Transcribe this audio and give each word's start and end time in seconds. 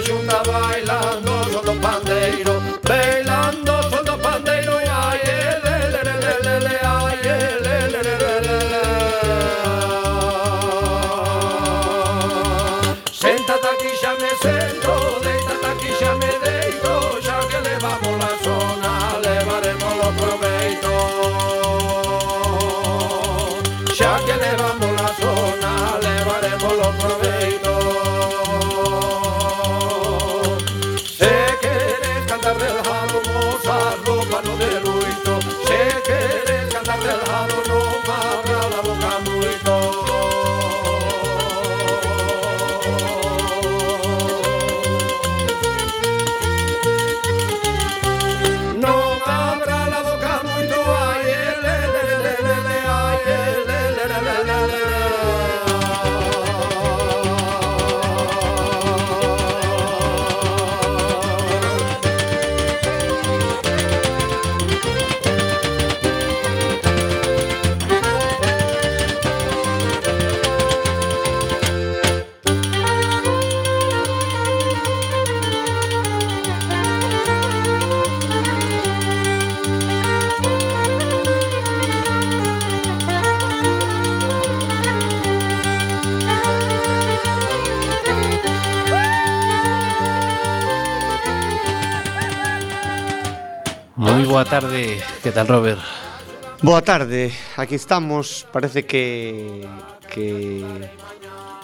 junta, 0.00 0.42
vai 0.44 0.82
Que 95.28 95.34
tal, 95.34 95.46
Robert? 95.46 95.80
Boa 96.62 96.80
tarde, 96.80 97.30
aquí 97.58 97.74
estamos. 97.74 98.46
Parece 98.50 98.86
que, 98.86 99.68
que 100.08 100.64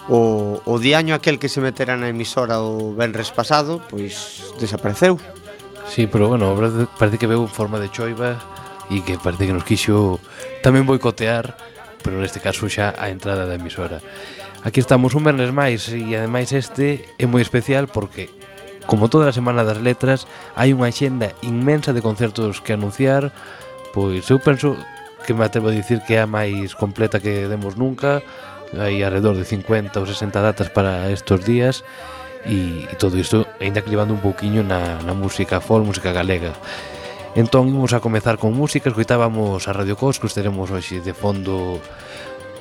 o, 0.07 0.61
o 0.67 0.79
diaño 0.79 1.15
aquel 1.15 1.41
que 1.41 1.49
se 1.49 1.65
metera 1.65 1.97
na 1.97 2.13
emisora 2.13 2.61
o 2.61 2.93
venres 2.93 3.33
pasado 3.33 3.81
Pois 3.89 4.53
desapareceu. 4.61 5.17
Sí, 5.89 6.05
pero 6.05 6.29
bueno, 6.29 6.53
parece 7.01 7.17
que 7.17 7.25
veu 7.25 7.49
forma 7.49 7.81
de 7.81 7.89
choiva 7.89 8.37
E 8.93 9.01
que 9.01 9.17
parece 9.17 9.49
que 9.49 9.57
nos 9.57 9.65
quixo 9.65 10.21
tamén 10.61 10.85
boicotear 10.85 11.57
Pero 12.05 12.21
neste 12.21 12.45
caso 12.45 12.69
xa 12.69 12.93
a 13.01 13.09
entrada 13.09 13.49
da 13.49 13.57
emisora. 13.57 14.05
Aquí 14.61 14.77
estamos 14.77 15.17
un 15.17 15.25
vernes 15.25 15.57
máis 15.57 15.89
e 15.89 16.13
ademais 16.13 16.53
este 16.53 17.09
é 17.17 17.25
moi 17.25 17.41
especial 17.41 17.89
porque 17.89 18.29
Como 18.87 19.09
toda 19.09 19.31
a 19.31 19.33
Semana 19.33 19.65
das 19.65 19.81
Letras, 19.81 20.29
hai 20.53 20.77
unha 20.77 20.93
xenda 20.93 21.33
inmensa 21.41 21.97
de 21.97 22.05
concertos 22.05 22.61
que 22.61 22.77
anunciar, 22.77 23.33
pois 23.97 24.29
eu 24.29 24.37
penso 24.37 24.77
que 25.25 25.33
me 25.33 25.45
atrevo 25.45 25.73
a 25.73 25.77
dicir 25.77 26.05
que 26.05 26.21
é 26.21 26.23
a 26.23 26.29
máis 26.29 26.77
completa 26.77 27.17
que 27.17 27.49
demos 27.49 27.81
nunca, 27.81 28.21
hai 28.77 29.01
alrededor 29.01 29.41
de 29.41 29.49
50 29.49 29.97
ou 29.97 30.05
60 30.05 30.37
datas 30.37 30.69
para 30.69 31.09
estos 31.09 31.43
días, 31.49 31.81
e, 32.45 32.85
e 32.85 32.95
todo 33.01 33.17
isto 33.17 33.49
ainda 33.57 33.81
cribando 33.81 34.13
un 34.13 34.21
pouquiño 34.21 34.61
na, 34.61 35.01
na 35.01 35.17
música 35.17 35.65
folk, 35.65 35.89
música 35.89 36.13
galega. 36.13 36.53
Entón 37.35 37.73
imos 37.73 37.97
a 37.97 38.05
comezar 38.05 38.39
con 38.39 38.55
música, 38.55 38.93
escoitábamos 38.93 39.67
a 39.67 39.73
Radio 39.73 39.97
Cos, 39.97 40.21
que 40.21 40.29
estaremos 40.29 40.71
hoxe 40.71 41.01
de 41.01 41.17
fondo 41.17 41.81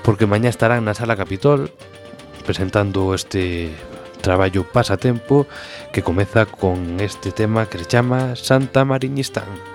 porque 0.01 0.25
mañá 0.25 0.49
estarán 0.49 0.87
na 0.87 0.95
Sala 0.97 1.19
Capitol 1.19 1.69
presentando 2.47 3.13
este 3.13 3.71
traballo 4.23 4.63
Pasatempo 4.63 5.45
que 5.91 6.01
comeza 6.01 6.47
con 6.47 6.99
este 6.99 7.31
tema 7.31 7.67
que 7.67 7.77
se 7.77 7.85
chama 7.85 8.35
Santa 8.35 8.83
Mariñistán. 8.85 9.72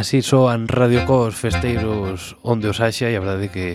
Así 0.00 0.22
soan 0.22 0.64
radiocos 0.64 1.36
festeiros 1.36 2.40
onde 2.40 2.72
os 2.72 2.80
haxa 2.80 3.12
e 3.12 3.14
a 3.16 3.20
verdade 3.20 3.44
é 3.44 3.52
que 3.52 3.66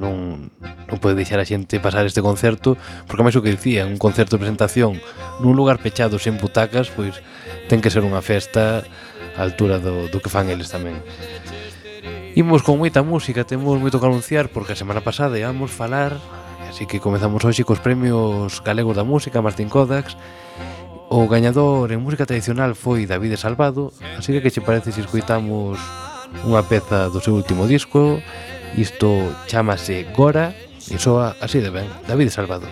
non, 0.00 0.48
non 0.88 0.96
pode 0.96 1.12
deixar 1.12 1.36
a 1.36 1.44
xente 1.44 1.76
pasar 1.76 2.08
este 2.08 2.24
concerto 2.24 2.80
porque 3.04 3.20
máis 3.20 3.36
o 3.36 3.44
que 3.44 3.52
dicía, 3.52 3.84
un 3.84 4.00
concerto 4.00 4.40
de 4.40 4.48
presentación 4.48 4.96
nun 5.44 5.52
lugar 5.52 5.76
pechado 5.76 6.16
sen 6.16 6.40
butacas 6.40 6.88
pois 6.88 7.20
ten 7.68 7.84
que 7.84 7.92
ser 7.92 8.00
unha 8.00 8.24
festa 8.24 8.80
á 9.36 9.44
altura 9.44 9.76
do, 9.76 10.08
do 10.08 10.24
que 10.24 10.32
fan 10.32 10.48
eles 10.48 10.72
tamén. 10.72 11.04
Imos 12.32 12.64
con 12.64 12.80
moita 12.80 13.04
música, 13.04 13.44
temos 13.44 13.76
moito 13.76 14.00
que 14.00 14.08
anunciar 14.08 14.48
porque 14.48 14.72
a 14.72 14.80
semana 14.80 15.04
pasada 15.04 15.36
íamos 15.36 15.68
falar 15.68 16.16
así 16.72 16.88
que 16.88 16.96
comezamos 16.96 17.44
hoxe 17.44 17.68
cos 17.68 17.84
premios 17.84 18.64
galegos 18.64 18.96
da 18.96 19.04
música 19.04 19.44
Martín 19.44 19.68
Kodax 19.68 20.16
O 21.10 21.26
gañador 21.26 21.92
en 21.92 22.04
música 22.04 22.28
tradicional 22.28 22.76
foi 22.76 23.08
David 23.08 23.40
Salvado, 23.40 23.96
así 24.20 24.28
que 24.32 24.44
que 24.44 24.52
che 24.52 24.60
parece 24.60 24.92
se 24.92 25.00
escuitamos 25.00 25.80
unha 26.44 26.60
peza 26.68 27.08
do 27.08 27.16
seu 27.24 27.32
último 27.32 27.64
disco, 27.64 28.20
isto 28.76 29.08
chamase 29.48 30.04
Gora 30.12 30.52
e 30.92 31.00
soa 31.00 31.32
así 31.40 31.64
de 31.64 31.72
ben, 31.72 31.88
David 32.04 32.28
Salvado. 32.28 32.68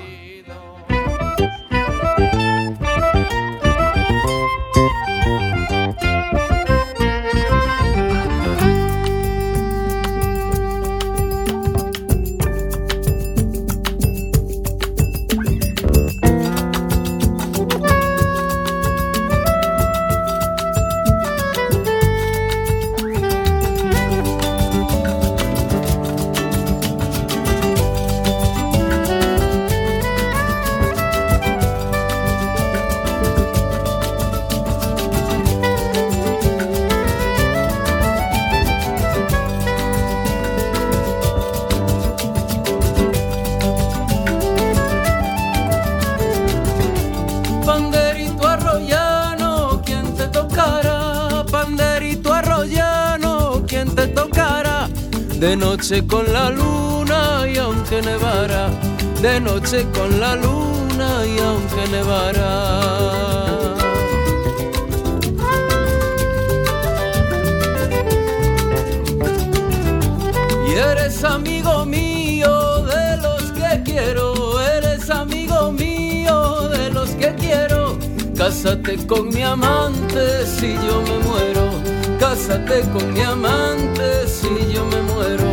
De 55.57 55.65
noche 55.65 56.07
con 56.07 56.31
la 56.35 56.51
luna 56.51 57.49
y 57.51 57.57
aunque 57.57 58.03
nevara, 58.03 58.69
de 59.23 59.41
noche 59.41 59.87
con 59.95 60.21
la 60.21 60.37
luna 60.37 61.25
y 61.27 61.39
aunque 61.39 61.89
nevara. 61.91 62.53
Y 70.69 70.75
eres 70.75 71.25
amigo 71.25 71.87
mío 71.87 72.83
de 72.83 73.17
los 73.17 73.43
que 73.53 73.83
quiero, 73.83 74.61
eres 74.61 75.09
amigo 75.09 75.73
mío 75.73 76.69
de 76.69 76.91
los 76.91 77.09
que 77.13 77.35
quiero. 77.35 77.97
Cásate 78.37 78.99
con 79.07 79.31
mi 79.31 79.43
amante 79.43 80.47
si 80.47 80.75
yo 80.75 81.01
me 81.01 81.19
muero, 81.27 81.71
cásate 82.29 82.81
con 82.93 83.13
mi 83.13 83.21
amante 83.21 84.27
si 84.27 84.49
yo 84.73 84.85
me 84.87 85.01
muero. 85.11 85.51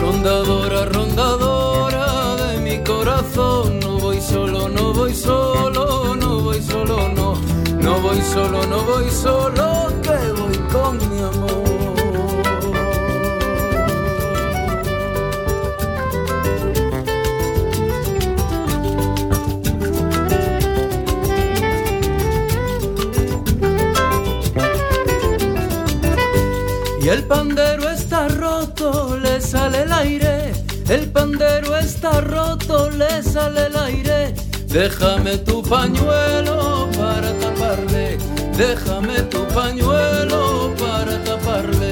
Rondadora, 0.00 0.84
rondadora 0.84 2.36
de 2.36 2.58
mi 2.60 2.76
corazón, 2.84 3.80
no 3.80 3.98
voy 3.98 4.20
solo, 4.20 4.68
no 4.68 4.92
voy 4.92 5.14
solo, 5.14 6.14
no 6.14 6.40
voy 6.40 6.60
solo, 6.62 7.08
no, 7.16 7.28
no 7.80 8.00
voy 8.00 8.20
solo, 8.20 8.66
no 8.66 8.78
voy 8.84 9.08
solo, 9.10 9.64
que 10.02 10.18
voy 10.40 10.58
con 10.74 11.11
pandero 27.32 27.88
está 27.88 28.28
roto, 28.28 29.16
le 29.16 29.40
sale 29.40 29.84
el 29.84 29.92
aire. 29.92 30.52
El 30.90 31.10
pandero 31.10 31.78
está 31.78 32.20
roto, 32.20 32.90
le 32.90 33.22
sale 33.22 33.68
el 33.68 33.76
aire. 33.76 34.34
Déjame 34.66 35.38
tu 35.38 35.62
pañuelo 35.62 36.90
para 36.98 37.32
taparle. 37.42 38.18
Déjame 38.64 39.22
tu 39.32 39.46
pañuelo 39.48 40.74
para 40.78 41.14
taparle. 41.24 41.91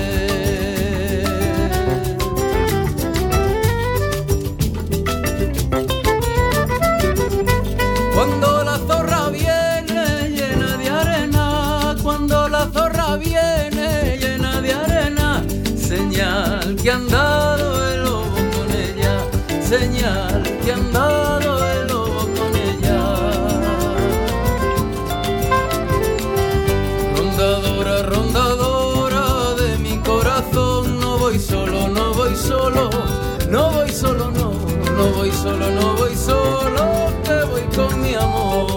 Solo, 35.51 35.71
no 35.71 35.95
voy 35.97 36.15
solo, 36.15 37.13
que 37.25 37.45
voy 37.51 37.63
con 37.75 38.03
mi 38.03 38.15
amor. 38.15 38.71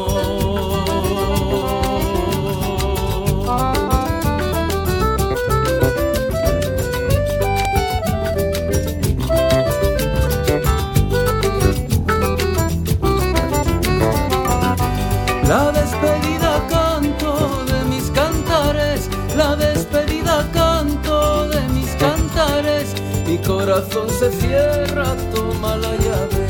La 15.47 15.71
despedida 15.71 16.65
canto 16.69 17.65
de 17.65 17.83
mis 17.85 18.09
cantares, 18.11 19.09
la 19.37 19.55
despedida 19.55 20.49
canto 20.53 21.47
de 21.49 21.61
mis 21.69 21.89
cantares. 21.95 22.93
Mi 23.27 23.37
corazón 23.37 24.09
se 24.09 24.31
cierra, 24.31 25.15
toma 25.33 25.75
la 25.77 25.91
llave. 25.97 26.42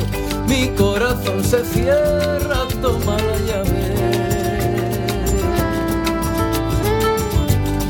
Mi 0.53 0.69
corazón 0.75 1.43
se 1.43 1.65
cierra, 1.65 2.67
toma 2.79 3.17
la 3.17 3.38
llave. 3.48 3.81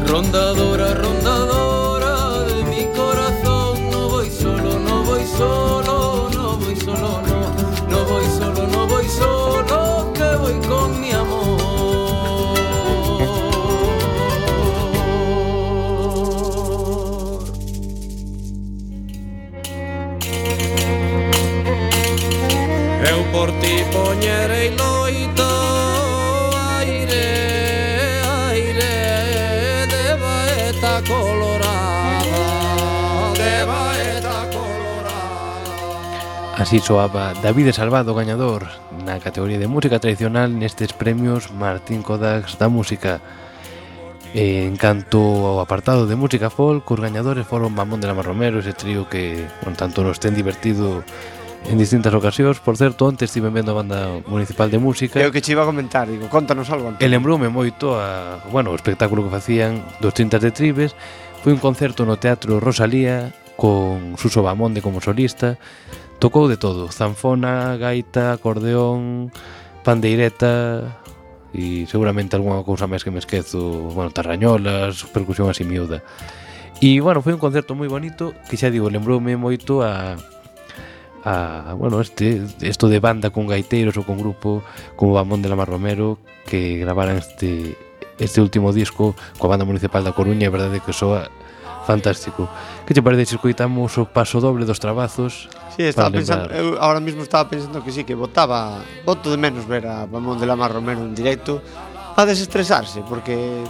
Rondadora, 0.08 0.94
rondadora 0.94 2.44
de 2.44 2.64
mi 2.64 2.86
corazón, 2.96 3.92
no 3.92 4.08
voy 4.08 4.30
solo, 4.30 4.80
no 4.80 5.04
voy 5.04 5.26
solo, 5.26 6.30
no 6.34 6.56
voy 6.56 6.76
solo, 6.78 7.22
no, 7.28 7.33
ti 23.64 23.80
poñerei 23.96 24.70
noito 24.76 25.48
aire, 26.84 27.28
aire 28.52 28.96
de 29.88 30.06
baeta 30.20 30.94
colorada, 31.08 32.44
de 33.40 33.56
baeta 33.64 34.38
colorada. 34.52 35.72
Así 36.60 36.84
soaba 36.84 37.32
David 37.40 37.72
Salvado, 37.72 38.12
gañador 38.12 38.68
na 39.08 39.24
categoría 39.24 39.60
de 39.64 39.72
música 39.72 40.04
tradicional 40.04 40.52
nestes 40.60 40.92
premios 40.92 41.56
Martín 41.56 42.04
Kodax 42.04 42.60
da 42.60 42.68
Música. 42.68 43.24
En 44.34 44.82
canto 44.82 45.22
ao 45.46 45.62
apartado 45.62 46.10
de 46.10 46.18
música 46.18 46.50
folk, 46.50 46.84
os 46.90 47.00
gañadores 47.00 47.46
foron 47.46 47.72
Mamón 47.72 48.02
de 48.02 48.10
la 48.10 48.18
Romero, 48.18 48.60
ese 48.60 48.74
trío 48.74 49.06
que, 49.06 49.46
con 49.62 49.78
tanto 49.78 50.02
nos 50.02 50.18
ten 50.18 50.34
divertido 50.34 51.06
en 51.70 51.78
distintas 51.78 52.14
ocasións. 52.14 52.60
Por 52.60 52.76
certo, 52.78 53.06
onte 53.08 53.26
estive 53.26 53.50
vendo 53.50 53.72
a 53.72 53.80
banda 53.80 54.22
municipal 54.28 54.70
de 54.70 54.80
música. 54.80 55.20
É 55.20 55.28
o 55.28 55.32
que 55.32 55.42
che 55.42 55.56
iba 55.56 55.64
a 55.64 55.70
comentar, 55.70 56.08
digo, 56.10 56.28
contanos 56.28 56.70
algo. 56.70 56.92
Antonio. 56.92 57.04
E 57.04 57.08
lembroume 57.08 57.48
moito 57.48 57.96
a, 57.96 58.44
bueno, 58.52 58.72
o 58.72 58.76
espectáculo 58.76 59.24
que 59.24 59.32
facían 59.32 59.84
dos 60.04 60.14
Tintas 60.14 60.44
de 60.44 60.52
Tribes. 60.52 60.96
Foi 61.44 61.52
un 61.52 61.60
concerto 61.60 62.08
no 62.08 62.20
Teatro 62.20 62.60
Rosalía 62.60 63.36
con 63.56 64.16
Suso 64.20 64.44
Bamonde 64.44 64.82
como 64.82 65.00
solista. 65.00 65.60
Tocou 66.20 66.48
de 66.48 66.56
todo, 66.56 66.88
zanfona, 66.88 67.76
gaita, 67.76 68.32
acordeón, 68.32 69.32
pandeireta 69.84 71.04
e 71.54 71.86
seguramente 71.86 72.34
algunha 72.34 72.64
cousa 72.66 72.88
máis 72.90 73.04
que 73.06 73.12
me 73.12 73.20
esquezo, 73.20 73.92
bueno, 73.94 74.10
tarrañolas, 74.10 75.06
percusión 75.12 75.52
así 75.52 75.68
miúda. 75.68 76.02
E, 76.82 76.98
bueno, 77.04 77.22
foi 77.22 77.36
un 77.36 77.44
concerto 77.44 77.76
moi 77.76 77.92
bonito 77.92 78.34
que 78.48 78.58
xa 78.58 78.72
digo, 78.72 78.90
lembroume 78.90 79.36
moito 79.38 79.84
a 79.84 80.18
a, 81.24 81.74
bueno, 81.74 82.02
este, 82.02 82.44
esto 82.62 82.90
de 82.90 83.00
banda 83.00 83.32
con 83.32 83.48
gaiteiros 83.48 83.96
ou 83.96 84.04
con 84.04 84.20
grupo 84.20 84.62
como 85.00 85.16
Bamón 85.16 85.42
de 85.42 85.50
la 85.50 85.56
Mar 85.56 85.72
Romero 85.72 86.20
que 86.44 86.78
gravaran 86.84 87.18
este, 87.18 87.80
este 88.20 88.44
último 88.44 88.76
disco 88.76 89.16
coa 89.40 89.56
banda 89.56 89.64
municipal 89.64 90.04
da 90.04 90.12
Coruña, 90.12 90.48
é 90.48 90.52
verdade 90.52 90.84
que 90.84 90.92
soa 90.92 91.32
fantástico. 91.84 92.48
Que 92.88 92.94
te 92.94 93.04
parece 93.04 93.26
se 93.26 93.36
escoitamos 93.36 93.98
o 94.00 94.08
paso 94.08 94.40
doble 94.40 94.66
dos 94.66 94.80
trabazos? 94.80 95.48
Sí, 95.76 95.84
estaba 95.84 96.12
pensando, 96.12 96.48
lembrar... 96.48 96.60
eu 96.60 96.80
ahora 96.80 97.00
mismo 97.00 97.24
estaba 97.24 97.48
pensando 97.48 97.84
que 97.84 97.92
sí, 97.92 98.04
que 98.04 98.16
votaba, 98.16 98.84
voto 99.08 99.32
de 99.32 99.38
menos 99.38 99.68
ver 99.68 99.88
a 99.88 100.06
Bamón 100.06 100.40
de 100.40 100.48
la 100.48 100.56
Mar 100.56 100.72
Romero 100.72 101.02
en 101.04 101.16
directo 101.16 101.64
para 102.16 102.32
desestresarse, 102.32 103.02
porque 103.08 103.64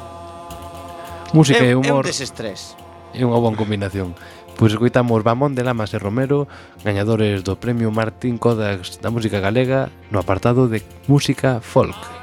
Música 1.33 1.63
é, 1.63 1.71
e 1.71 1.75
humor. 1.75 1.89
É 1.89 1.93
un 1.93 2.01
desestrés. 2.05 2.77
É 3.13 3.25
unha 3.25 3.37
boa 3.41 3.57
combinación. 3.57 4.13
Pois 4.57 4.71
escoitamos 4.71 5.23
Bamón 5.23 5.55
de 5.55 5.63
Lamas 5.65 5.93
e 5.93 5.99
Romero, 5.99 6.47
gañadores 6.85 7.41
do 7.43 7.57
Premio 7.57 7.89
Martín 7.89 8.37
Kodax 8.37 9.01
da 9.01 9.09
Música 9.09 9.41
Galega 9.41 9.89
no 10.13 10.21
apartado 10.21 10.69
de 10.69 10.85
Música 11.09 11.59
Folk. 11.59 12.22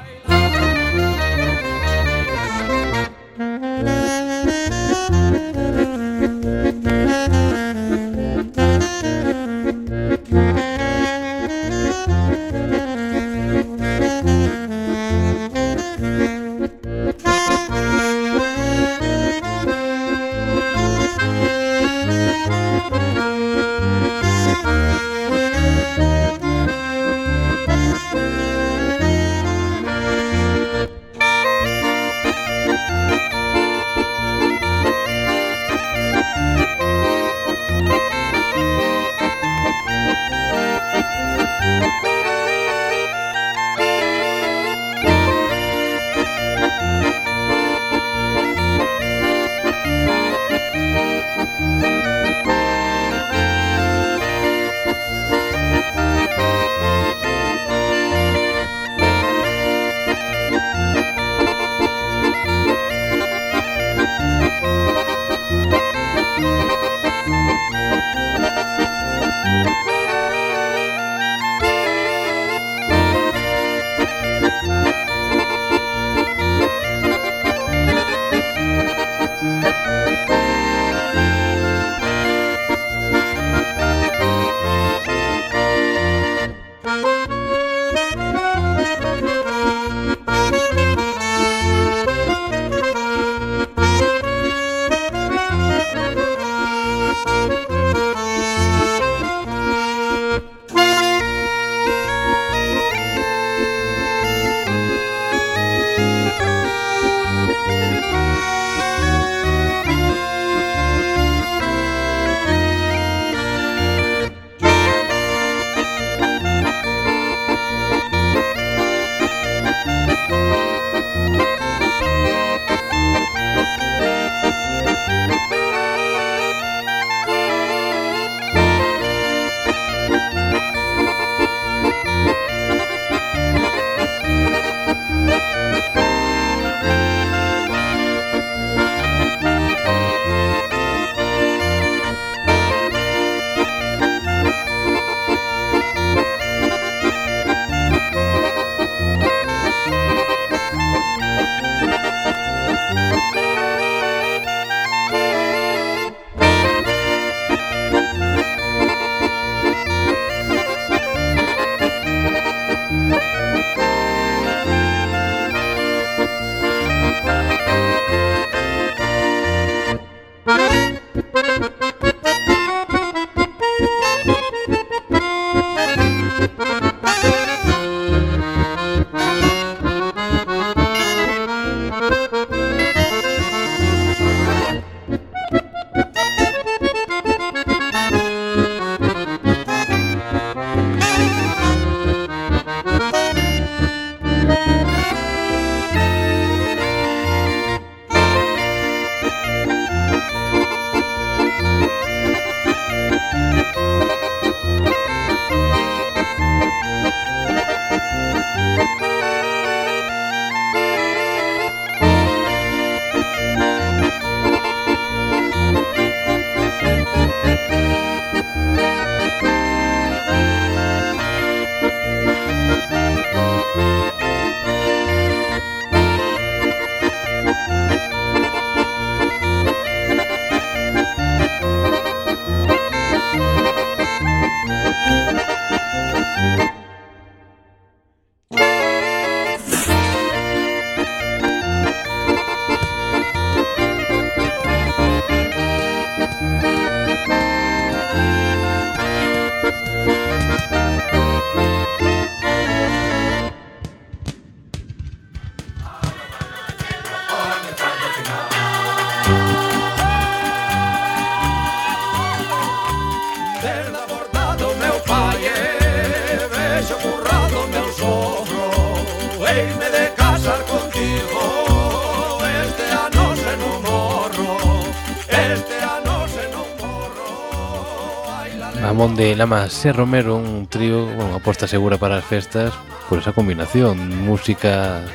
Mamón 278.81 279.15
de 279.15 279.35
Lama 279.35 279.69
C. 279.69 279.93
Romero, 279.93 280.37
un 280.37 280.65
trío, 280.65 281.05
bueno, 281.05 281.35
aposta 281.35 281.67
segura 281.67 281.97
para 281.97 282.17
as 282.17 282.25
festas 282.25 282.73
por 283.07 283.19
esa 283.21 283.31
combinación, 283.31 284.25
música 284.25 285.05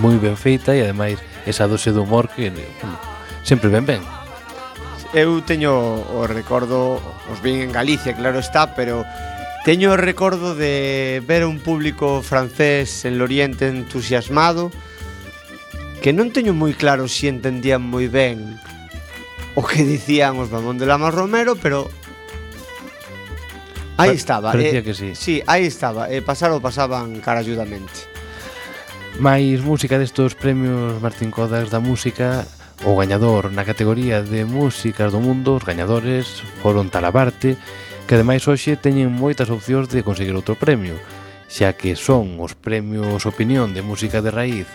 moi 0.00 0.16
ben 0.16 0.40
feita 0.40 0.72
e 0.72 0.80
ademais 0.80 1.20
esa 1.44 1.68
dose 1.68 1.92
de 1.92 2.00
humor 2.00 2.32
que 2.32 2.48
bueno, 2.48 2.96
sempre 3.44 3.68
ben 3.68 3.84
ben. 3.84 4.00
Eu 5.12 5.44
teño 5.44 6.00
o 6.00 6.24
recordo, 6.24 6.96
os 7.28 7.38
vin 7.44 7.60
en 7.60 7.76
Galicia, 7.76 8.16
claro 8.16 8.40
está, 8.40 8.72
pero 8.72 9.04
teño 9.68 9.92
o 9.92 10.00
recordo 10.00 10.56
de 10.56 11.20
ver 11.28 11.44
un 11.44 11.60
público 11.60 12.24
francés 12.24 13.04
en 13.04 13.20
Loriente 13.20 13.68
entusiasmado 13.68 14.72
que 16.00 16.16
non 16.16 16.32
teño 16.32 16.56
moi 16.56 16.72
claro 16.72 17.04
se 17.04 17.20
si 17.20 17.24
entendían 17.28 17.84
moi 17.84 18.08
ben 18.08 18.56
o 19.52 19.60
que 19.60 19.84
dicían 19.84 20.40
os 20.40 20.48
Mamón 20.48 20.80
de 20.80 20.88
Lama 20.88 21.12
Romero, 21.12 21.52
pero 21.52 21.92
Aí 23.98 24.14
estaba. 24.14 24.52
Parecía 24.52 24.78
eh, 24.78 24.86
que 24.86 24.94
sí. 24.94 25.14
Sí, 25.14 25.42
aí 25.46 25.66
estaba. 25.66 26.06
Eh, 26.08 26.22
pasar 26.22 26.54
o 26.54 26.62
pasaban 26.62 27.18
caralludamente. 27.18 28.06
Máis 29.18 29.58
música 29.66 29.98
destos 29.98 30.38
premios 30.38 31.02
Martín 31.02 31.34
Codas 31.34 31.74
da 31.74 31.82
música 31.82 32.46
O 32.86 32.94
gañador 32.94 33.50
na 33.50 33.66
categoría 33.66 34.22
de 34.22 34.46
músicas 34.46 35.10
do 35.10 35.18
mundo 35.18 35.58
Os 35.58 35.66
gañadores 35.66 36.46
foron 36.62 36.86
Talabarte 36.86 37.58
Que 38.06 38.14
ademais 38.14 38.46
hoxe 38.46 38.78
teñen 38.78 39.10
moitas 39.10 39.50
opcións 39.50 39.90
de 39.90 40.06
conseguir 40.06 40.38
outro 40.38 40.54
premio 40.54 40.94
Xa 41.50 41.74
que 41.74 41.98
son 41.98 42.38
os 42.38 42.54
premios 42.54 43.26
Opinión 43.26 43.74
de 43.74 43.82
Música 43.82 44.22
de 44.22 44.30
Raíz 44.30 44.70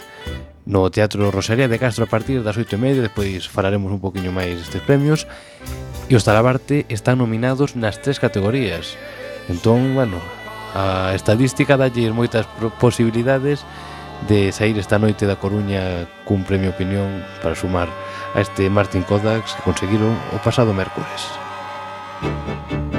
no 0.65 0.89
Teatro 0.91 1.31
Rosaría 1.31 1.67
de 1.67 1.79
Castro 1.79 2.05
a 2.05 2.11
partir 2.11 2.43
das 2.43 2.55
oito 2.55 2.75
e 2.75 2.79
media 2.79 3.03
Despois 3.03 3.47
falaremos 3.47 3.91
un 3.91 3.99
poquinho 3.99 4.31
máis 4.31 4.55
destes 4.55 4.83
premios 4.83 5.27
E 6.07 6.15
os 6.15 6.23
Talabarte 6.23 6.87
están 6.87 7.19
nominados 7.19 7.75
nas 7.75 7.99
tres 7.99 8.19
categorías 8.19 8.95
Entón, 9.51 9.91
bueno, 9.91 10.23
a 10.71 11.11
estadística 11.13 11.75
dalle 11.75 12.07
moitas 12.15 12.47
posibilidades 12.79 13.67
de 14.27 14.55
sair 14.55 14.79
esta 14.79 14.95
noite 14.95 15.27
da 15.27 15.35
Coruña 15.35 16.07
cun 16.23 16.47
premio 16.47 16.71
opinión 16.71 17.27
para 17.43 17.59
sumar 17.59 17.91
a 18.31 18.39
este 18.39 18.71
Martin 18.71 19.03
Kodaks 19.03 19.59
que 19.59 19.67
conseguiron 19.67 20.15
o 20.31 20.39
pasado 20.39 20.71
mércores. 20.71 21.27
Música 22.23 22.92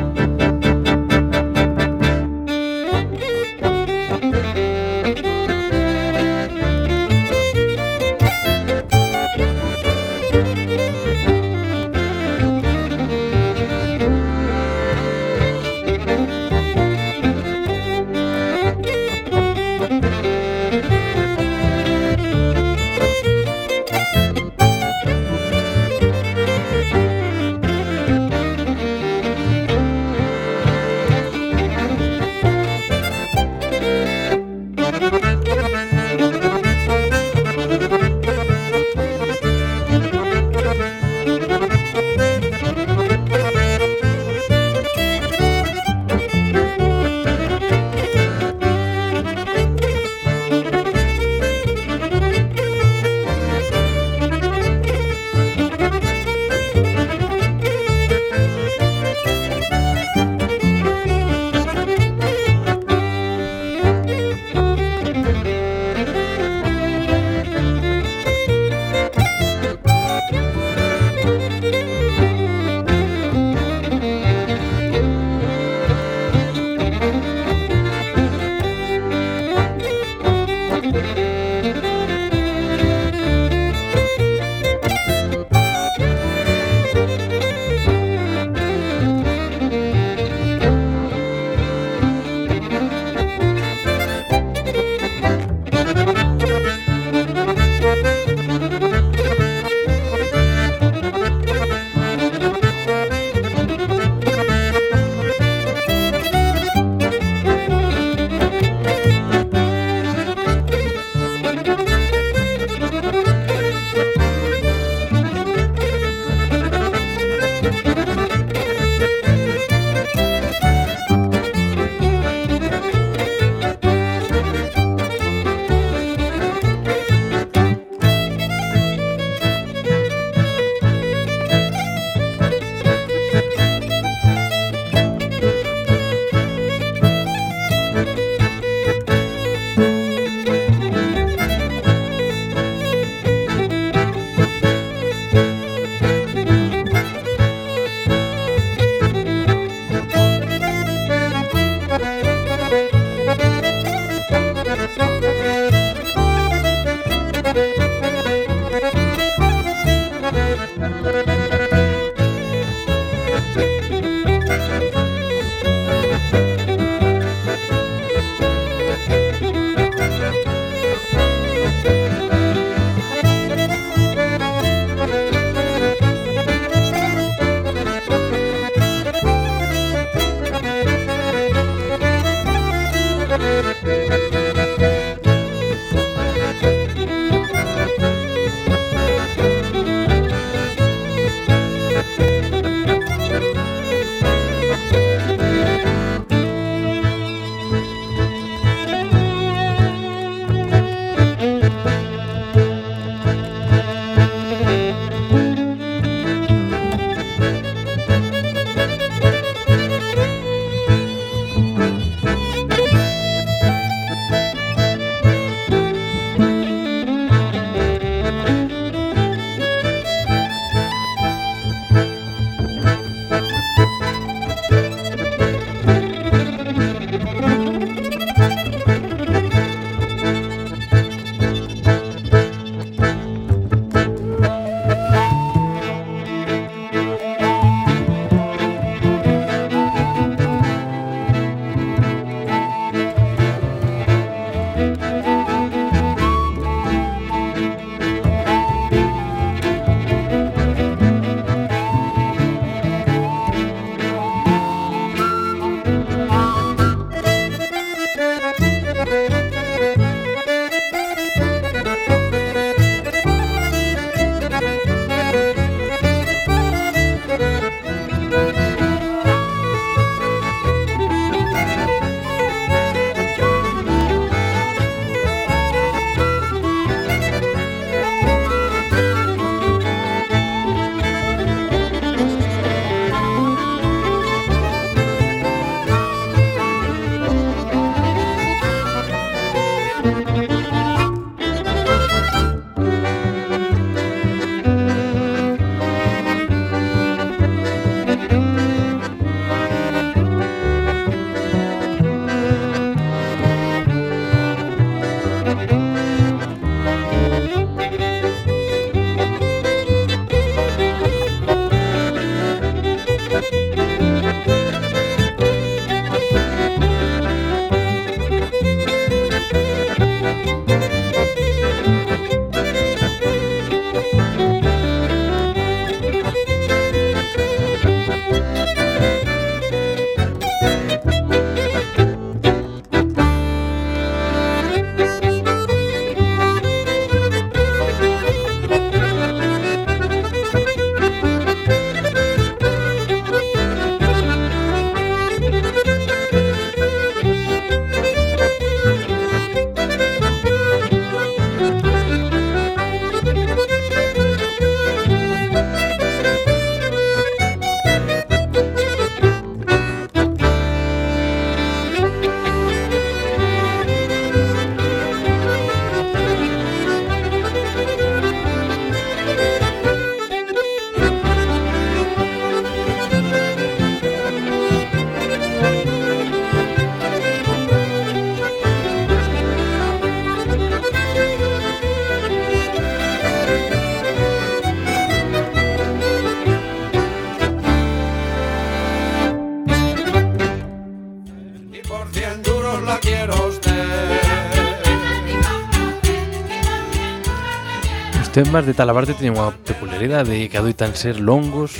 temas 398.34 398.66
de 398.66 398.74
Talabarte 398.74 399.14
teñen 399.14 399.38
unha 399.38 399.54
peculiaridade 399.54 400.50
que 400.50 400.58
adoitan 400.58 400.90
ser 400.98 401.22
longos 401.22 401.78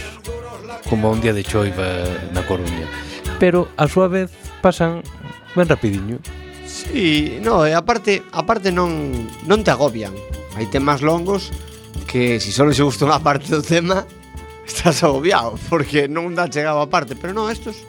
como 0.87 1.11
un 1.11 1.19
día 1.19 1.35
de 1.35 1.43
choiva 1.43 1.83
na 2.31 2.47
Coruña. 2.47 2.87
Pero 3.43 3.67
a 3.75 3.91
súa 3.91 4.07
vez 4.07 4.31
pasan 4.63 5.03
ben 5.59 5.67
rapidiño. 5.67 6.23
Sí, 6.63 7.43
no, 7.43 7.67
e 7.67 7.75
aparte, 7.75 8.23
aparte 8.31 8.71
non, 8.71 9.11
non 9.51 9.67
te 9.67 9.75
agobian. 9.75 10.15
Hai 10.55 10.71
temas 10.71 11.03
longos 11.03 11.51
que 12.07 12.39
se 12.39 12.49
si 12.49 12.51
só 12.55 12.63
se 12.71 12.87
gusta 12.87 13.03
unha 13.03 13.19
parte 13.19 13.51
do 13.51 13.59
tema 13.59 14.07
Estás 14.63 15.03
agobiado 15.03 15.59
porque 15.67 16.07
non 16.07 16.39
dá 16.39 16.47
chegado 16.47 16.79
a 16.79 16.87
parte. 16.87 17.19
Pero 17.19 17.35
non, 17.35 17.51
estos 17.51 17.83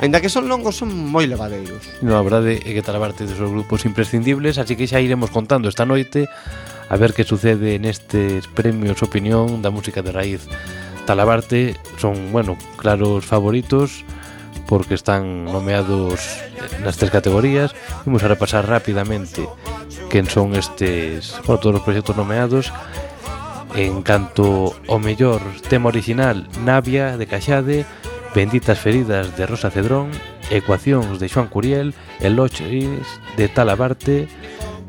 Ainda 0.00 0.24
que 0.24 0.32
son 0.32 0.48
longos, 0.48 0.80
son 0.80 0.88
moi 0.88 1.28
levadeiros. 1.28 2.00
No, 2.00 2.16
a 2.16 2.24
verdade 2.24 2.64
é 2.64 2.72
que 2.72 2.80
Talabarte 2.80 3.28
dos 3.28 3.36
seus 3.36 3.52
grupos 3.52 3.84
imprescindibles, 3.84 4.56
así 4.56 4.72
que 4.72 4.88
xa 4.88 5.04
iremos 5.04 5.28
contando 5.28 5.68
esta 5.68 5.84
noite 5.84 6.32
a 6.92 6.96
ver 7.00 7.14
que 7.16 7.24
sucede 7.24 7.80
nestes 7.80 8.44
premios 8.52 9.00
opinión 9.00 9.64
da 9.64 9.72
música 9.72 10.04
de 10.04 10.12
raíz 10.12 10.44
Talabarte. 11.08 11.80
Son, 11.96 12.30
bueno, 12.36 12.60
claros 12.76 13.24
favoritos 13.24 14.04
porque 14.68 14.92
están 14.92 15.48
nomeados 15.48 16.20
nas 16.84 17.00
tres 17.00 17.08
categorías. 17.08 17.72
Vamos 18.04 18.20
a 18.20 18.28
repasar 18.28 18.68
rapidamente 18.68 19.48
quen 20.12 20.28
son 20.28 20.52
estes 20.52 21.32
bueno, 21.48 21.64
todos 21.64 21.80
os 21.80 21.84
proxectos 21.88 22.12
nomeados. 22.12 22.68
En 23.72 24.04
canto 24.04 24.76
o 24.84 25.00
mellor 25.00 25.40
tema 25.72 25.88
original 25.88 26.44
Navia 26.60 27.16
de 27.16 27.24
Caxade 27.24 27.88
Benditas 28.36 28.76
feridas 28.76 29.32
de 29.36 29.48
Rosa 29.48 29.72
Cedrón 29.72 30.12
Ecuacións 30.52 31.16
de 31.16 31.32
Xoan 31.32 31.48
Curiel 31.48 31.96
Eloches 32.20 33.08
de 33.40 33.48
Talabarte 33.48 34.28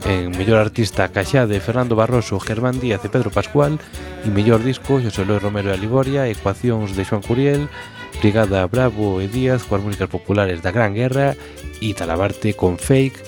en 0.05 0.31
Mellor 0.37 0.59
Artista 0.59 1.07
Caxade, 1.07 1.59
Fernando 1.59 1.95
Barroso, 1.95 2.39
Germán 2.39 2.79
Díaz 2.79 3.03
e 3.05 3.09
Pedro 3.09 3.31
Pascual 3.31 3.79
e 4.23 4.29
Mellor 4.29 4.59
Disco 4.63 4.99
José 4.99 5.23
Luis 5.23 5.39
Romero 5.39 5.71
e 5.71 5.75
Aliboria, 5.75 6.27
Ecuacións 6.27 6.95
de 6.95 7.07
Xoan 7.07 7.23
Curiel, 7.23 7.71
Brigada 8.19 8.67
Bravo 8.67 9.23
e 9.23 9.31
Díaz 9.31 9.63
coas 9.63 9.83
músicas 9.83 10.11
populares 10.11 10.59
da 10.59 10.75
Gran 10.75 10.91
Guerra 10.91 11.39
e 11.79 11.95
Talabarte 11.95 12.55
con 12.55 12.75
Fake. 12.75 13.19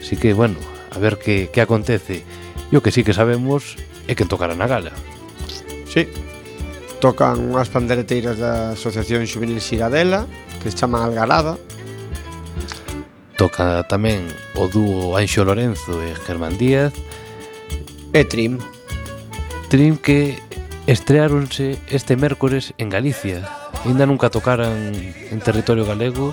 Así 0.00 0.16
que, 0.16 0.32
bueno, 0.32 0.56
a 0.92 0.98
ver 0.98 1.20
que, 1.20 1.52
que 1.52 1.60
acontece. 1.60 2.24
E 2.72 2.74
o 2.74 2.82
que 2.82 2.90
sí 2.90 3.04
que 3.04 3.12
sabemos 3.12 3.76
é 4.08 4.16
que 4.16 4.24
tocará 4.24 4.56
na 4.56 4.66
gala. 4.66 4.90
Sí, 5.86 6.08
tocan 6.98 7.38
unhas 7.38 7.68
pandereteiras 7.68 8.40
da 8.40 8.72
Asociación 8.72 9.28
Juvenil 9.28 9.60
Xiradela 9.60 10.24
que 10.64 10.72
se 10.72 10.80
chaman 10.80 11.04
Algarada 11.04 11.60
Toca 13.36 13.84
tamén 13.84 14.24
o 14.56 14.68
dúo 14.68 15.16
Anxo 15.16 15.44
Lorenzo 15.44 16.00
e 16.00 16.16
Germán 16.24 16.56
Díaz. 16.56 16.96
E 18.16 18.24
Trim. 18.24 18.56
Trim 19.68 20.00
que 20.00 20.40
estreáronse 20.88 21.76
este 21.92 22.16
mércores 22.16 22.72
en 22.80 22.88
Galicia. 22.88 23.44
Ainda 23.84 24.08
nunca 24.08 24.32
tocaran 24.32 24.96
en 24.96 25.38
territorio 25.44 25.84
galego 25.84 26.32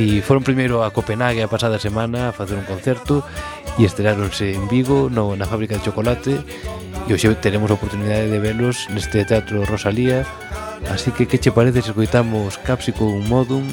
E 0.00 0.24
foron 0.24 0.40
primeiro 0.40 0.80
a 0.80 0.88
Copenhague 0.88 1.44
a 1.44 1.52
pasada 1.52 1.76
semana 1.76 2.32
a 2.32 2.32
facer 2.32 2.56
un 2.56 2.64
concerto 2.64 3.20
E 3.76 3.84
estreáronse 3.84 4.56
en 4.56 4.68
Vigo 4.68 5.12
no, 5.12 5.36
na 5.36 5.48
fábrica 5.48 5.76
de 5.76 5.84
chocolate. 5.84 6.40
E 7.08 7.10
hoxe 7.12 7.28
teremos 7.40 7.68
a 7.72 7.76
oportunidade 7.76 8.28
de 8.28 8.40
velos 8.40 8.88
neste 8.92 9.24
Teatro 9.24 9.64
Rosalía. 9.64 10.28
Así 10.92 11.12
que 11.12 11.24
que 11.24 11.40
che 11.40 11.52
parece 11.52 11.80
se 11.80 11.92
escoitamos 11.92 12.60
Capsicum 12.60 13.24
Modum? 13.28 13.64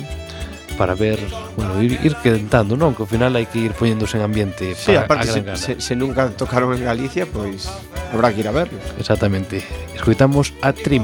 para 0.80 0.96
ver, 0.96 1.20
bueno, 1.58 1.84
ir, 1.84 2.00
ir 2.02 2.15
quentando, 2.24 2.80
non? 2.80 2.96
Que 2.96 3.04
ao 3.04 3.10
final 3.12 3.36
hai 3.36 3.44
que 3.44 3.60
ir 3.60 3.76
poñéndose 3.76 4.15
en 4.15 4.24
ambiente 4.24 4.80
sí, 4.80 4.96
para 4.96 5.12
aparte, 5.12 5.28
se, 5.28 5.44
se, 5.60 5.72
se 5.76 5.94
nunca 6.00 6.32
tocaron 6.32 6.72
en 6.72 6.88
Galicia, 6.88 7.28
pois 7.28 7.68
habrá 8.15 8.32
que 8.32 8.39
ir 8.39 8.48
a 8.48 8.56
verlos. 8.56 8.80
Exactamente. 8.96 9.60
Escoitamos 9.92 10.56
a 10.63 10.72
Trim. 10.72 11.04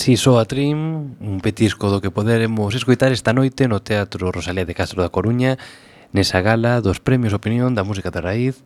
Así 0.00 0.16
soa 0.16 0.48
Trim, 0.48 1.12
un 1.20 1.44
petisco 1.44 1.92
do 1.92 2.00
que 2.00 2.08
poderemos 2.08 2.72
escoitar 2.72 3.12
esta 3.12 3.36
noite 3.36 3.68
no 3.68 3.84
Teatro 3.84 4.32
Rosalía 4.32 4.64
de 4.64 4.72
Castro 4.72 5.04
da 5.04 5.12
Coruña 5.12 5.60
nesa 6.16 6.40
gala 6.40 6.80
dos 6.80 7.04
Premios 7.04 7.36
Opinión 7.36 7.76
da 7.76 7.84
Música 7.84 8.08
de 8.08 8.24
Raíz 8.24 8.64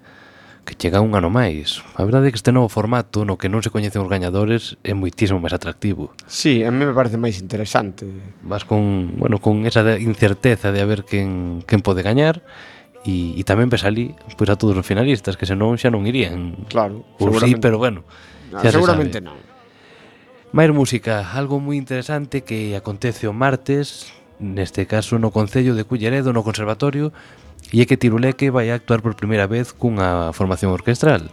que 0.62 0.78
chega 0.78 1.02
un 1.02 1.18
ano 1.18 1.34
máis. 1.34 1.82
A 1.98 2.06
verdade 2.06 2.30
é 2.30 2.30
que 2.30 2.38
este 2.38 2.54
novo 2.54 2.70
formato 2.70 3.26
no 3.26 3.34
que 3.34 3.50
non 3.50 3.66
se 3.66 3.74
coñecen 3.74 4.06
os 4.06 4.06
gañadores 4.06 4.78
é 4.86 4.94
moitísimo 4.94 5.42
máis 5.42 5.58
atractivo. 5.58 6.14
Sí, 6.30 6.62
a 6.62 6.70
mí 6.70 6.86
me 6.86 6.94
parece 6.94 7.18
máis 7.18 7.42
interesante. 7.42 8.06
Vas 8.46 8.62
con, 8.62 9.18
bueno, 9.18 9.42
con 9.42 9.66
esa 9.66 9.82
incerteza 9.98 10.70
de 10.70 10.78
a 10.78 10.86
ver 10.86 11.02
quen, 11.02 11.66
quen 11.66 11.82
pode 11.82 12.06
gañar 12.06 12.46
e, 13.02 13.34
e 13.34 13.42
tamén 13.42 13.74
ves 13.74 13.82
ali 13.82 14.14
pois, 14.38 14.46
a 14.46 14.54
todos 14.54 14.78
os 14.78 14.86
finalistas 14.86 15.34
que 15.34 15.50
senón 15.50 15.82
xa 15.82 15.90
non 15.90 16.06
irían. 16.06 16.62
Claro, 16.70 17.02
Ou 17.18 17.34
sí, 17.42 17.58
pero 17.58 17.82
bueno. 17.82 18.06
Nah, 18.54 18.62
seguramente 18.70 19.18
non. 19.18 19.53
Máis 20.54 20.70
música, 20.70 21.34
algo 21.34 21.58
moi 21.58 21.74
interesante 21.74 22.46
que 22.46 22.78
acontece 22.78 23.26
o 23.26 23.34
martes, 23.34 24.14
neste 24.38 24.86
caso 24.86 25.18
no 25.18 25.34
Concello 25.34 25.74
de 25.74 25.82
Culleredo, 25.82 26.30
no 26.30 26.46
Conservatorio, 26.46 27.10
e 27.74 27.82
é 27.82 27.88
que 27.90 27.98
Tiruleque 27.98 28.54
vai 28.54 28.70
actuar 28.70 29.02
por 29.02 29.18
primeira 29.18 29.50
vez 29.50 29.74
cunha 29.74 30.30
formación 30.30 30.70
orquestral. 30.70 31.26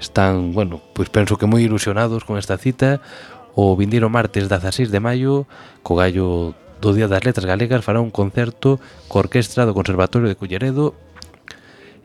Están, 0.00 0.56
bueno, 0.56 0.80
pois 0.96 1.12
penso 1.12 1.36
que 1.36 1.44
moi 1.44 1.60
ilusionados 1.60 2.24
con 2.24 2.40
esta 2.40 2.56
cita, 2.56 3.04
o 3.52 3.76
vindeiro 3.76 4.08
martes 4.08 4.48
16 4.48 4.88
de 4.88 5.04
maio, 5.04 5.44
co 5.84 5.92
gallo 6.00 6.56
do 6.80 6.96
Día 6.96 7.12
das 7.12 7.28
Letras 7.28 7.44
Galegas 7.44 7.84
fará 7.84 8.00
un 8.00 8.08
concerto 8.08 8.80
co 9.12 9.20
orquestra 9.20 9.68
do 9.68 9.76
Conservatorio 9.76 10.32
de 10.32 10.40
Culleredo 10.40 10.96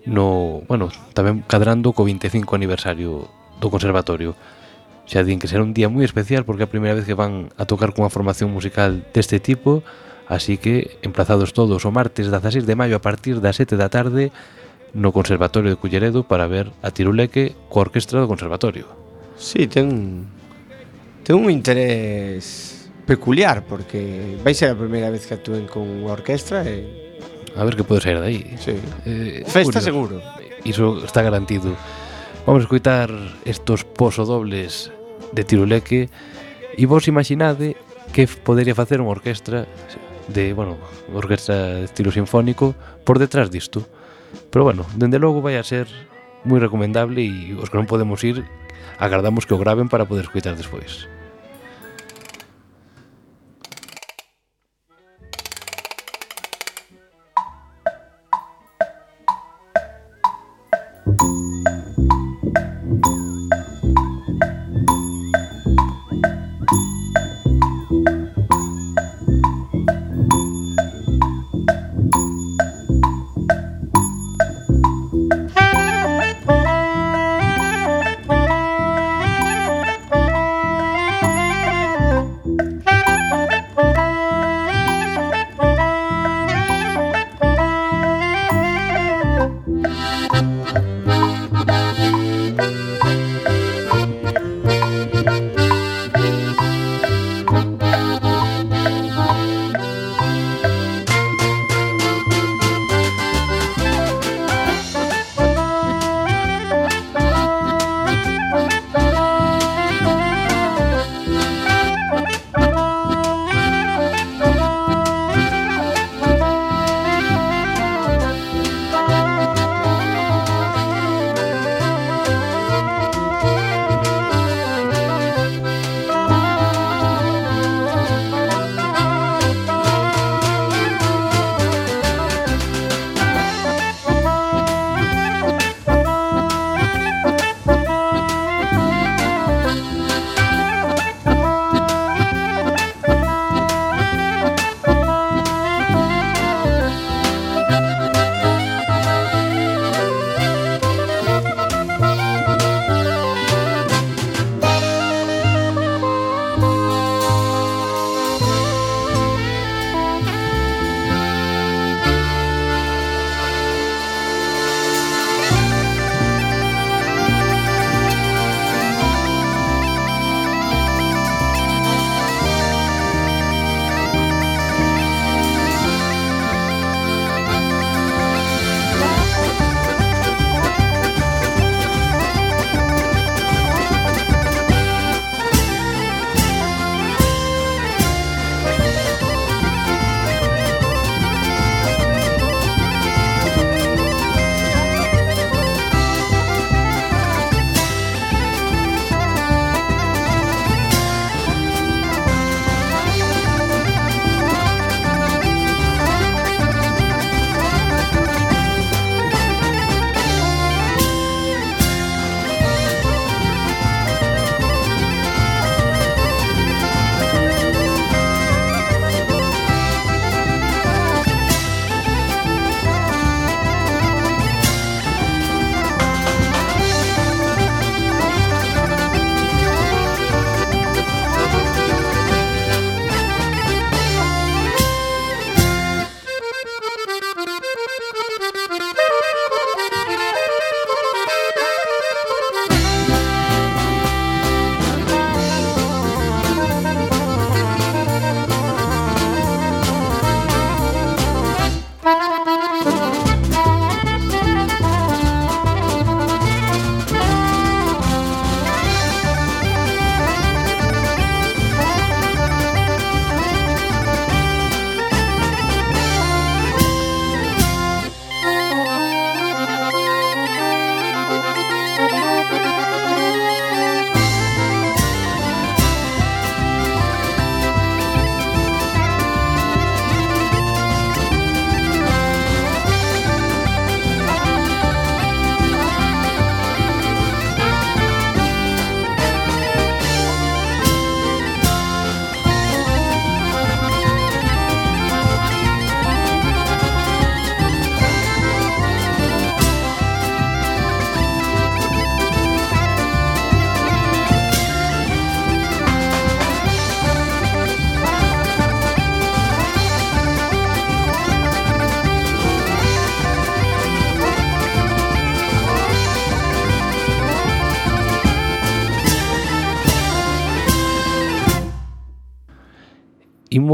no, 0.04 0.60
bueno, 0.68 0.92
tamén 1.16 1.48
cadrando 1.48 1.96
co 1.96 2.04
25 2.04 2.52
aniversario 2.52 3.32
do 3.64 3.72
Conservatorio 3.72 4.36
xa 5.08 5.24
din 5.24 5.40
que 5.40 5.48
será 5.48 5.64
un 5.64 5.72
día 5.72 5.88
moi 5.88 6.04
especial 6.04 6.44
porque 6.44 6.64
é 6.64 6.68
a 6.68 6.72
primeira 6.72 7.00
vez 7.00 7.08
que 7.08 7.16
van 7.16 7.48
a 7.56 7.64
tocar 7.64 7.96
cunha 7.96 8.12
formación 8.12 8.52
musical 8.52 9.08
deste 9.16 9.40
tipo, 9.40 9.82
así 10.28 10.60
que 10.60 11.00
emplazados 11.00 11.56
todos 11.56 11.88
o 11.88 11.92
martes 11.96 12.28
16 12.28 12.68
de 12.68 12.76
maio 12.76 13.00
a 13.00 13.02
partir 13.02 13.40
das 13.40 13.56
7 13.56 13.80
da 13.80 13.88
tarde 13.88 14.36
no 14.92 15.16
Conservatorio 15.16 15.72
de 15.72 15.80
Culleredo 15.80 16.28
para 16.28 16.52
ver 16.52 16.76
a 16.84 16.92
Tiruleque 16.92 17.56
coa 17.72 17.88
orquestra 17.88 18.20
do 18.20 18.28
Conservatorio. 18.28 18.84
Sí, 19.40 19.72
ten, 19.72 20.28
ten 21.24 21.40
un 21.40 21.48
interés 21.56 22.92
peculiar 23.08 23.64
porque 23.64 24.36
vai 24.44 24.52
ser 24.52 24.76
a 24.76 24.78
primeira 24.78 25.08
vez 25.08 25.24
que 25.24 25.40
actúen 25.40 25.72
con 25.72 25.88
unha 25.88 26.12
orquestra 26.12 26.68
e... 26.68 26.84
A 27.56 27.64
ver 27.64 27.80
que 27.80 27.88
pode 27.88 28.04
sair 28.04 28.20
dai. 28.20 28.44
Sí. 28.60 28.76
Eh, 29.08 29.48
Festa 29.48 29.80
curioso. 29.80 29.88
seguro. 29.88 30.16
Iso 30.68 31.00
está 31.00 31.24
garantido. 31.24 31.72
Vamos 32.44 32.64
a 32.64 32.66
escoitar 32.68 33.08
estos 33.48 33.88
posodobles 33.88 34.92
dobles 34.92 34.97
de 35.34 35.44
tiruleque 35.44 36.10
e 36.78 36.84
vos 36.86 37.08
imaginade 37.10 37.76
que 38.14 38.28
podería 38.28 38.78
facer 38.78 39.02
unha 39.02 39.12
orquestra 39.12 39.66
de, 40.28 40.52
bueno, 40.54 40.78
orquestra 41.12 41.84
de 41.84 41.88
estilo 41.88 42.12
sinfónico 42.12 42.76
por 43.04 43.20
detrás 43.20 43.52
disto. 43.52 43.84
Pero 44.52 44.64
bueno, 44.68 44.84
dende 44.96 45.20
logo 45.20 45.42
vai 45.42 45.60
a 45.60 45.64
ser 45.64 45.88
moi 46.48 46.60
recomendable 46.60 47.24
e 47.24 47.56
os 47.58 47.68
que 47.68 47.80
non 47.80 47.90
podemos 47.90 48.24
ir 48.24 48.44
agardamos 48.98 49.46
que 49.46 49.54
o 49.54 49.62
graven 49.62 49.90
para 49.90 50.08
poder 50.08 50.26
escutar 50.26 50.56
despois. 50.56 51.10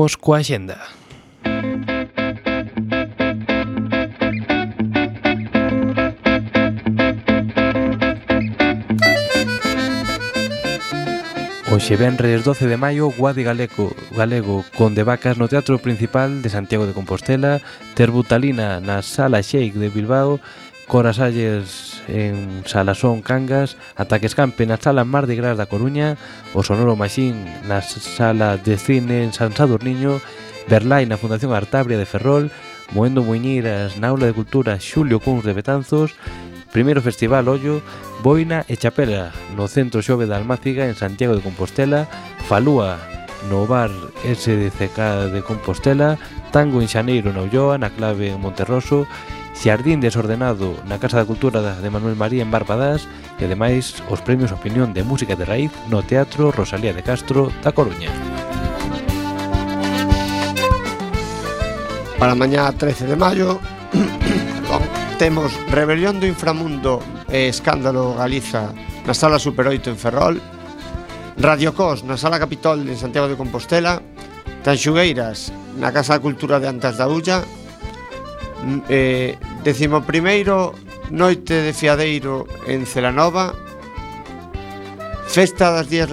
Imos 0.03 0.17
coa 0.17 0.43
xenda. 0.43 0.75
Oxe 11.71 11.95
venres 11.95 12.43
12 12.43 12.67
de 12.67 12.75
maio, 12.75 13.15
Guadi 13.15 13.43
Galego, 13.47 13.95
Galego 14.11 14.65
con 14.75 14.91
de 14.93 15.07
vacas 15.07 15.37
no 15.39 15.47
Teatro 15.47 15.79
Principal 15.79 16.43
de 16.43 16.51
Santiago 16.51 16.85
de 16.85 16.91
Compostela, 16.91 17.63
Terbutalina 17.95 18.83
na 18.83 18.99
Sala 19.01 19.39
Shake 19.39 19.79
de 19.79 19.87
Bilbao 19.87 20.43
Corasalles 20.87 22.01
en 22.07 22.63
Salasón 22.65 23.21
Cangas, 23.21 23.77
Ataques 23.95 24.35
Campe 24.35 24.65
na 24.65 24.77
sala 24.77 25.05
Mar 25.05 25.27
de 25.27 25.35
Gras 25.35 25.57
da 25.57 25.65
Coruña, 25.65 26.17
o 26.53 26.61
Sonoro 26.61 26.95
Machín 26.95 27.47
na 27.67 27.81
sala 27.81 28.57
de 28.57 28.77
cine 28.77 29.23
en 29.23 29.31
San 29.31 29.55
Sadurniño, 29.55 30.19
Berlai 30.67 31.07
na 31.07 31.17
Fundación 31.17 31.55
Artabria 31.55 31.97
de 31.97 32.05
Ferrol, 32.05 32.51
Moendo 32.91 33.23
Muñiras 33.23 33.97
na 33.97 34.11
Aula 34.11 34.27
de 34.27 34.37
Cultura 34.37 34.79
Xulio 34.79 35.19
Cuns 35.19 35.47
de 35.47 35.55
Betanzos, 35.55 36.13
Primeiro 36.71 37.01
Festival 37.01 37.47
Ollo, 37.47 37.81
Boina 38.21 38.65
e 38.67 38.75
Chapela 38.75 39.31
no 39.55 39.69
Centro 39.69 40.01
Xove 40.01 40.25
da 40.25 40.37
Almáciga 40.37 40.85
en 40.89 40.95
Santiago 40.97 41.37
de 41.37 41.45
Compostela, 41.45 42.09
Falúa 42.49 42.99
no 43.49 43.67
bar 43.67 43.91
SDCK 44.23 45.31
de 45.31 45.41
Compostela, 45.43 46.17
Tango 46.51 46.81
en 46.81 46.87
Xaneiro 46.87 47.33
na 47.33 47.43
Ulloa, 47.43 47.77
na 47.77 47.89
Clave 47.89 48.31
en 48.31 48.39
Monterroso, 48.39 49.07
Xardín 49.53 50.01
desordenado 50.01 50.75
na 50.89 50.97
Casa 50.97 51.21
da 51.21 51.29
Cultura 51.29 51.61
de 51.61 51.89
Manuel 51.93 52.17
María 52.17 52.41
en 52.41 52.51
Barbadas 52.51 53.05
e 53.37 53.45
ademais 53.45 54.01
os 54.09 54.19
premios 54.25 54.51
Opinión 54.51 54.91
de 54.91 55.05
Música 55.05 55.37
de 55.37 55.45
Raíz 55.45 55.71
no 55.87 56.01
Teatro 56.01 56.49
Rosalía 56.49 56.91
de 56.91 57.05
Castro 57.05 57.53
da 57.61 57.71
Coruña. 57.71 58.09
Para 62.17 62.35
mañá 62.35 62.71
13 62.73 63.05
de 63.05 63.15
maio 63.15 63.61
perdón, 64.67 64.83
temos 65.21 65.53
Rebelión 65.69 66.17
do 66.17 66.25
Inframundo 66.25 66.99
e 67.29 67.45
Escándalo 67.45 68.17
Galiza 68.17 68.73
na 69.05 69.13
Sala 69.13 69.37
Super 69.37 69.69
8 69.69 69.93
en 69.93 69.99
Ferrol 70.01 70.35
Radio 71.37 71.77
Cos 71.77 72.01
na 72.01 72.17
Sala 72.17 72.41
Capitol 72.41 72.81
en 72.89 72.97
Santiago 72.97 73.29
de 73.29 73.37
Compostela 73.37 74.01
Tanxugueiras 74.65 75.53
na 75.77 75.93
Casa 75.93 76.17
da 76.17 76.23
Cultura 76.23 76.57
de 76.57 76.67
Antas 76.67 76.97
da 76.97 77.05
Ulla 77.05 77.45
eh, 78.89 79.37
Decimo 79.63 80.03
primeiro 80.03 80.73
Noite 81.09 81.61
de 81.61 81.73
Fiadeiro 81.73 82.47
en 82.67 82.85
Celanova. 82.85 83.53
Festa 85.27 85.71
das 85.71 85.89
Días 85.89 86.09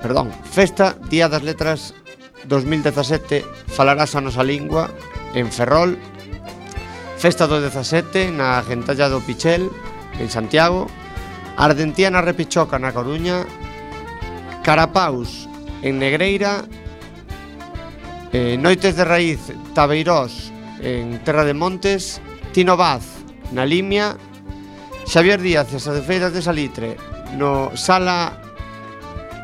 Perdón, 0.00 0.30
Festa 0.44 0.96
Día 1.08 1.28
das 1.28 1.42
Letras 1.42 1.94
2017 2.48 3.44
Falarás 3.72 4.14
a 4.14 4.20
nosa 4.20 4.44
lingua 4.44 4.90
en 5.34 5.48
Ferrol. 5.48 5.96
Festa 7.16 7.48
do 7.48 7.56
17 7.62 8.34
na 8.34 8.60
Gentalla 8.66 9.08
do 9.08 9.24
Pichel 9.24 9.70
en 10.20 10.28
Santiago. 10.28 10.92
Ardentía 11.56 12.10
na 12.10 12.20
Repichoca 12.20 12.76
na 12.76 12.92
Coruña. 12.92 13.48
Carapaus 14.60 15.48
en 15.80 15.98
Negreira. 15.98 16.68
Eh, 18.32 18.56
Noites 18.60 18.96
de 18.96 19.04
Raíz 19.04 19.40
Tabeirós 19.74 20.51
en 20.82 21.22
Terra 21.24 21.44
de 21.44 21.54
Montes, 21.54 22.20
Tino 22.52 22.76
Vaz 22.76 23.02
na 23.52 23.64
Limia, 23.64 24.18
Xavier 25.06 25.40
Díaz 25.40 25.72
e 25.72 25.76
as 25.78 25.86
adefeiras 25.86 26.34
de 26.34 26.42
Salitre 26.42 26.98
no 27.38 27.72
Sala 27.74 28.38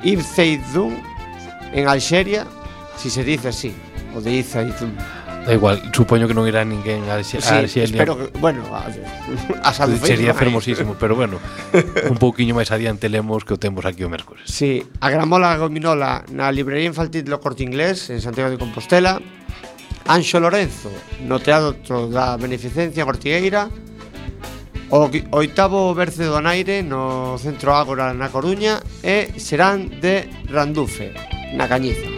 Ibzeidun, 0.04 0.94
en 1.72 1.88
Alxeria, 1.88 2.46
si 2.96 3.10
se 3.10 3.24
dice 3.24 3.48
así, 3.48 3.74
o 4.14 4.20
de 4.20 4.40
Ibzeidun. 4.40 4.92
Da 5.48 5.54
igual, 5.56 5.80
supoño 5.96 6.28
que 6.28 6.36
non 6.36 6.44
irá 6.44 6.60
ninguén 6.60 7.08
a 7.08 7.16
Alxeria. 7.16 7.64
Sí, 7.64 7.80
espero 7.80 8.20
que, 8.20 8.28
bueno, 8.36 8.68
a, 8.68 8.84
a 9.64 9.72
Sería 9.72 10.36
fermosísimo, 10.36 10.96
pero 11.00 11.16
bueno, 11.16 11.40
un 12.04 12.18
pouquiño 12.20 12.52
máis 12.52 12.68
adiante 12.68 13.08
lemos 13.08 13.48
que 13.48 13.56
o 13.56 13.60
temos 13.60 13.88
aquí 13.88 14.04
o 14.04 14.12
mércores. 14.12 14.44
Sí, 14.44 14.84
a 15.00 15.08
Gramola 15.08 15.56
Gominola 15.56 16.28
na 16.28 16.52
librería 16.52 16.84
infantil 16.84 17.24
do 17.24 17.40
Corte 17.40 17.64
Inglés 17.64 18.12
en 18.12 18.20
Santiago 18.20 18.52
de 18.52 18.60
Compostela, 18.60 19.24
Anxo 20.08 20.40
Lorenzo 20.40 20.90
no 21.20 21.38
Teatro 21.38 22.08
da 22.08 22.36
Beneficencia 22.40 23.04
en 23.04 23.08
Ortigueira 23.08 23.68
O 24.88 25.04
oitavo 25.36 25.92
berce 25.92 26.24
do 26.24 26.40
Naire 26.40 26.80
no 26.80 27.36
Centro 27.36 27.76
Ágora 27.76 28.16
na 28.16 28.32
Coruña 28.32 28.80
E 29.04 29.36
serán 29.36 30.00
de 30.00 30.24
Randufe 30.48 31.12
na 31.52 31.68
Cañiza. 31.68 32.08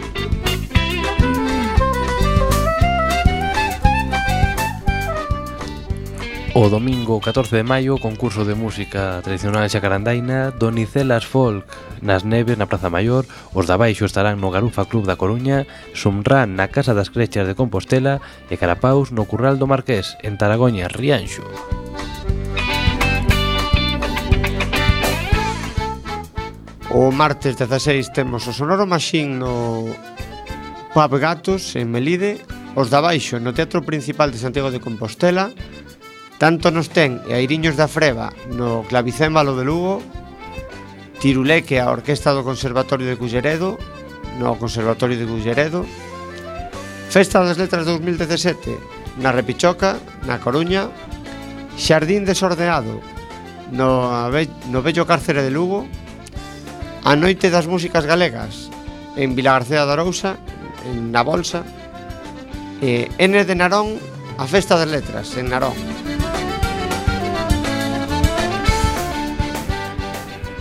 O 6.53 6.67
domingo 6.67 7.23
14 7.23 7.55
de 7.55 7.63
maio, 7.63 7.95
concurso 7.95 8.43
de 8.43 8.59
música 8.59 9.23
tradicional 9.23 9.63
xacarandaina 9.71 10.51
Donicelas 10.51 11.23
Folk 11.23 11.63
nas 12.03 12.27
Neves 12.27 12.59
na 12.59 12.67
Praza 12.67 12.91
Maior 12.91 13.23
Os 13.55 13.71
da 13.71 13.79
Baixo 13.79 14.03
estarán 14.03 14.43
no 14.43 14.51
Garufa 14.51 14.83
Club 14.83 15.07
da 15.07 15.15
Coruña 15.15 15.63
Sumrán 15.95 16.59
na 16.59 16.67
Casa 16.67 16.91
das 16.91 17.07
Crechas 17.07 17.47
de 17.47 17.55
Compostela 17.55 18.19
E 18.51 18.59
Carapaus 18.59 19.15
no 19.15 19.23
Curral 19.23 19.55
do 19.55 19.63
Marqués 19.63 20.19
en 20.27 20.35
Taragoña, 20.35 20.91
Rianxo. 20.91 21.47
O 26.91 27.15
martes 27.15 27.55
16 27.55 28.11
temos 28.11 28.43
o 28.43 28.51
Sonoro 28.51 28.83
Machín 28.83 29.39
no 29.39 29.87
Pub 30.91 31.11
Gatos 31.15 31.79
en 31.79 31.87
Melide 31.87 32.43
Os 32.75 32.91
da 32.91 32.99
Baixo 32.99 33.39
no 33.39 33.55
Teatro 33.55 33.87
Principal 33.87 34.35
de 34.35 34.43
Santiago 34.43 34.67
de 34.67 34.83
Compostela 34.83 35.55
Tanto 36.41 36.73
nos 36.73 36.89
ten 36.89 37.21
e 37.29 37.37
Airiños 37.37 37.77
da 37.77 37.85
freba 37.85 38.33
no 38.49 38.81
clavicémbalo 38.89 39.53
de 39.53 39.61
Lugo, 39.61 40.01
Tiruleque 41.21 41.77
a 41.77 41.93
Orquesta 41.93 42.33
do 42.33 42.41
Conservatorio 42.41 43.05
de 43.05 43.13
Culleredo, 43.13 43.77
no 44.41 44.57
Conservatorio 44.57 45.21
de 45.21 45.29
Culleredo, 45.29 45.85
Festa 47.13 47.45
das 47.45 47.61
Letras 47.61 47.85
2017 47.85 49.21
na 49.21 49.29
Repichoca, 49.29 50.01
na 50.25 50.41
Coruña, 50.41 50.89
Xardín 51.77 52.25
desordenado 52.25 53.05
no, 53.69 54.09
no 54.73 54.79
Bello 54.81 55.05
Cárcere 55.05 55.45
de 55.45 55.53
Lugo, 55.53 55.85
A 57.05 57.13
Noite 57.13 57.53
das 57.53 57.69
Músicas 57.69 58.09
Galegas 58.09 58.73
en 59.13 59.37
Vilagarcía 59.37 59.85
da 59.85 59.93
Arousa, 59.93 60.41
en 60.89 61.13
Na 61.13 61.21
Bolsa, 61.21 61.61
e 62.81 63.13
N 63.21 63.37
de 63.45 63.53
Narón, 63.53 64.01
a 64.41 64.49
Festa 64.49 64.73
das 64.73 64.89
Letras 64.89 65.37
en 65.37 65.53
Narón. 65.53 65.77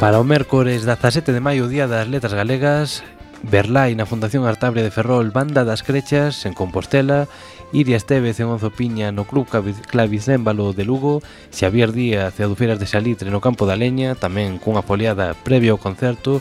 Para 0.00 0.18
o 0.18 0.24
mércores 0.24 0.88
17 0.88 1.28
de 1.28 1.44
maio, 1.44 1.68
Día 1.68 1.84
das 1.84 2.08
Letras 2.08 2.32
Galegas, 2.32 3.04
Berlai 3.44 3.92
na 3.92 4.08
Fundación 4.08 4.48
Artable 4.48 4.80
de 4.80 4.88
Ferrol, 4.88 5.28
Banda 5.28 5.60
das 5.60 5.84
Crechas 5.84 6.48
en 6.48 6.56
Compostela, 6.56 7.28
Iria 7.76 8.00
Estevez 8.00 8.40
en 8.40 8.48
Onzo 8.48 8.72
Piña 8.72 9.12
no 9.12 9.28
Club 9.28 9.44
Clavicémbalo 9.44 10.72
de 10.72 10.88
Lugo, 10.88 11.20
Xavier 11.52 11.92
Díaz 11.92 12.32
e 12.40 12.48
Adufeiras 12.48 12.80
de 12.80 12.88
Salitre 12.88 13.28
no 13.28 13.44
Campo 13.44 13.68
da 13.68 13.76
Leña, 13.76 14.16
tamén 14.16 14.56
cunha 14.56 14.80
foliada 14.80 15.36
previa 15.36 15.76
ao 15.76 15.82
concerto, 15.84 16.40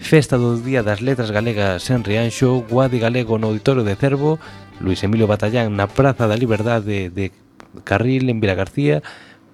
Festa 0.00 0.40
do 0.40 0.56
Día 0.56 0.80
das 0.80 1.04
Letras 1.04 1.28
Galegas 1.28 1.84
en 1.92 2.00
Rianxo, 2.00 2.64
Guadi 2.64 2.96
Galego 2.96 3.36
no 3.36 3.52
Auditorio 3.52 3.84
de 3.84 3.92
Cervo, 3.92 4.40
Luis 4.80 5.04
Emilio 5.04 5.28
Batallán 5.28 5.76
na 5.76 5.84
Praza 5.84 6.24
da 6.24 6.40
Liberdade 6.40 7.12
de 7.12 7.28
Carril 7.84 8.32
en 8.32 8.40
Vila 8.40 8.56
García, 8.56 9.04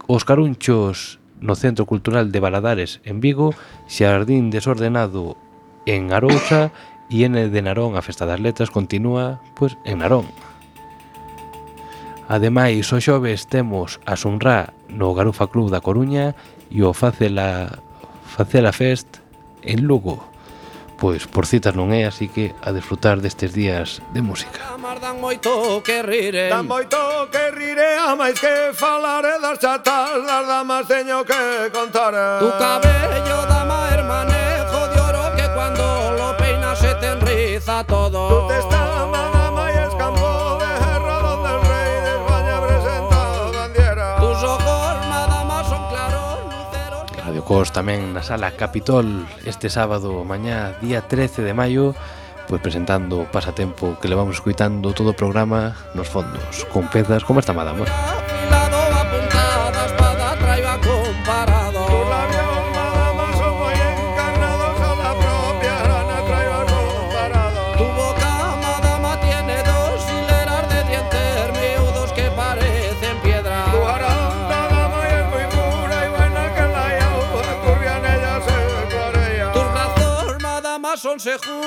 Os 0.07 0.23
Carunchos 0.23 1.22
no 1.43 1.55
Centro 1.59 1.85
Cultural 1.85 2.33
de 2.33 2.41
Baladares 2.41 3.01
en 3.05 3.21
Vigo, 3.21 3.55
Xardín 3.91 4.49
Desordenado 4.49 5.37
en 5.85 6.15
Arousa 6.15 6.71
e 7.11 7.27
N 7.27 7.37
de 7.37 7.61
Narón 7.61 7.99
a 7.99 8.03
Festa 8.03 8.25
das 8.25 8.41
Letras 8.41 8.73
continúa 8.73 9.43
pois, 9.53 9.77
en 9.85 10.01
Narón. 10.01 10.31
Ademais, 12.31 12.89
o 12.89 12.99
xoves 13.03 13.45
temos 13.51 14.01
a 14.09 14.17
Sunra 14.17 14.73
no 14.89 15.13
Garufa 15.13 15.53
Club 15.53 15.69
da 15.69 15.85
Coruña 15.85 16.33
e 16.73 16.81
o 16.81 16.97
Facela, 16.97 17.85
Facela 18.25 18.73
Fest 18.73 19.21
en 19.61 19.85
Lugo 19.85 20.32
pois 21.03 21.27
por 21.27 21.51
citas 21.51 21.75
non 21.75 21.91
é, 21.91 22.07
así 22.07 22.31
que 22.31 22.55
a 22.63 22.71
disfrutar 22.71 23.19
destes 23.19 23.51
días 23.51 23.99
de 24.15 24.23
música. 24.23 24.63
Amar 24.71 25.03
dan 25.03 25.19
moito 25.19 25.83
que 25.83 25.99
rire, 25.99 26.47
dan 26.47 26.71
moito 26.71 26.95
que 27.27 27.51
rire, 27.51 27.99
a 27.99 28.15
máis 28.15 28.39
que 28.39 28.71
falar 28.71 29.27
das 29.43 29.59
chatas, 29.59 30.23
das 30.23 30.47
damas 30.47 30.87
teño 30.87 31.27
que 31.27 31.75
contar. 31.75 32.15
Tu 32.39 32.47
cabello 32.55 33.39
dama 33.51 33.91
hermanejo 33.91 34.79
de 34.95 34.99
oro 35.03 35.25
que 35.35 35.47
cuando 35.51 36.15
lo 36.15 36.39
peinas 36.39 36.79
se 36.79 36.95
te 36.95 37.19
enriza 37.19 37.83
todo. 37.83 38.47
Tú 38.47 38.55
te 38.55 38.59
estás 38.63 38.82
Radio 47.33 47.49
Cos 47.49 47.73
tamén 47.73 48.13
na 48.13 48.21
Sala 48.21 48.53
Capitol 48.53 49.25
este 49.49 49.73
sábado 49.73 50.21
mañá, 50.21 50.77
día 50.85 51.01
13 51.01 51.41
de 51.41 51.57
maio, 51.57 51.97
pois 52.45 52.61
presentando 52.61 53.25
o 53.25 53.29
pasatempo 53.33 53.97
que 53.97 54.13
levamos 54.13 54.37
escuitando 54.37 54.93
todo 54.93 55.17
o 55.17 55.17
programa 55.17 55.73
nos 55.97 56.13
fondos, 56.13 56.69
con 56.69 56.93
pezas 56.93 57.25
como 57.25 57.41
esta 57.41 57.57
madamora. 57.57 57.89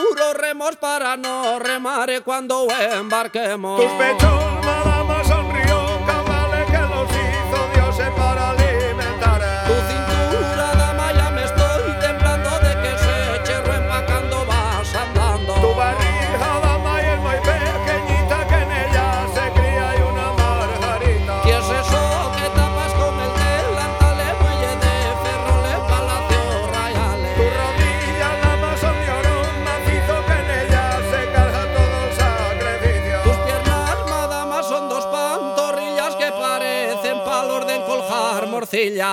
seguro 0.06 0.34
remos 0.34 0.76
para 0.76 1.18
no 1.18 1.60
remar 1.60 2.10
cuando 2.24 2.68
embarquemos. 2.70 3.82
Tus 3.82 3.92
pechos 3.94 4.55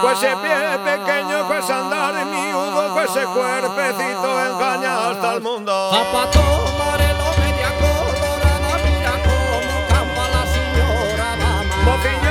morcilla. 0.02 0.10
Pues 0.10 0.18
ese 0.22 0.36
pie 0.36 0.78
pequeño, 0.84 1.48
pues 1.48 1.70
andar 1.70 2.14
miudo, 2.26 2.94
pues 2.94 3.10
ese 3.10 3.24
cuerpecito 3.26 4.40
engaña 4.40 5.10
hasta 5.10 5.34
el 5.34 5.40
mundo. 5.42 5.90
Zapato 5.90 6.40
amarelo, 6.40 7.24
media 7.38 7.70
colorada, 7.78 8.78
mira 8.84 9.12
cómo 9.24 9.86
campa 9.88 10.28
la 10.28 10.46
señora 10.46 11.36
dama. 11.36 12.21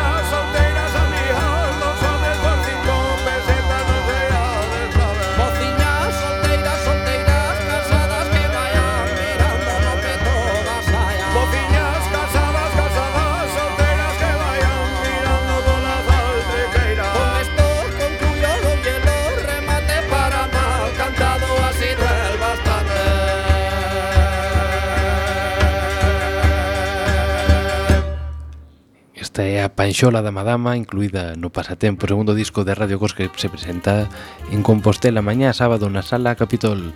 Esta 29.42 29.50
é 29.50 29.64
a 29.66 29.74
Panxola 29.74 30.22
da 30.22 30.30
Madama 30.30 30.78
incluída 30.78 31.34
no 31.34 31.50
Pasatempo, 31.50 32.06
segundo 32.06 32.38
disco 32.38 32.62
de 32.62 32.78
Radio 32.78 33.02
Cos 33.02 33.18
que 33.18 33.26
se 33.42 33.50
presenta 33.50 34.06
en 34.54 34.62
Compostela 34.62 35.26
mañá 35.26 35.50
sábado 35.50 35.90
na 35.90 36.06
Sala 36.06 36.38
Capitol. 36.38 36.94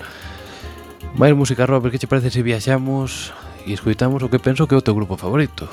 Mais 1.18 1.34
música 1.34 1.66
rock, 1.66 1.90
que 1.90 1.98
che 1.98 2.06
parece 2.06 2.30
se 2.30 2.46
viaxamos 2.46 3.34
e 3.66 3.74
escoitamos 3.74 4.22
o 4.22 4.30
que 4.30 4.38
penso 4.38 4.70
que 4.70 4.78
é 4.78 4.80
o 4.80 4.86
teu 4.86 4.94
grupo 4.94 5.18
favorito? 5.18 5.66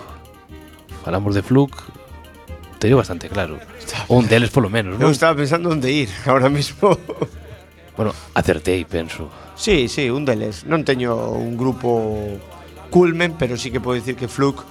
Falamos 1.05 1.37
de 1.37 1.45
Fluke, 1.45 1.77
te 2.81 2.89
digo 2.89 3.05
bastante 3.05 3.29
claro. 3.29 3.61
Un 4.09 4.25
deles 4.25 4.49
polo 4.49 4.73
menos, 4.73 4.97
non? 4.97 5.05
Eu 5.05 5.13
estaba 5.13 5.37
pensando 5.37 5.69
onde 5.69 5.93
ir 5.93 6.09
ahora 6.25 6.49
mismo. 6.49 6.97
bueno, 8.01 8.17
acertei, 8.33 8.89
penso. 8.89 9.29
Sí, 9.61 9.93
sí, 9.93 10.09
un 10.09 10.25
deles. 10.25 10.65
Non 10.65 10.89
teño 10.89 11.37
un 11.37 11.53
grupo 11.53 12.41
culmen, 12.89 13.37
pero 13.37 13.61
sí 13.61 13.69
que 13.69 13.77
podo 13.77 14.01
dicir 14.01 14.17
que 14.17 14.25
Fluke 14.25 14.65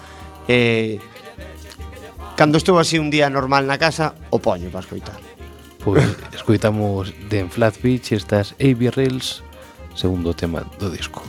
eh, 0.50 0.98
Cando 2.42 2.58
estou 2.58 2.80
así 2.80 2.98
un 2.98 3.14
día 3.14 3.30
normal 3.30 3.70
na 3.70 3.78
casa, 3.78 4.18
o 4.34 4.42
poño 4.42 4.74
para 4.74 4.82
escoitar. 4.82 5.22
Pois 5.86 6.02
escoitamos 6.34 7.14
de 7.30 7.46
en 7.46 7.54
Flat 7.54 7.78
Beach 7.78 8.18
estas 8.18 8.58
AB 8.58 8.90
Rails, 8.90 9.46
segundo 9.94 10.34
tema 10.34 10.66
do 10.82 10.90
disco. 10.90 11.22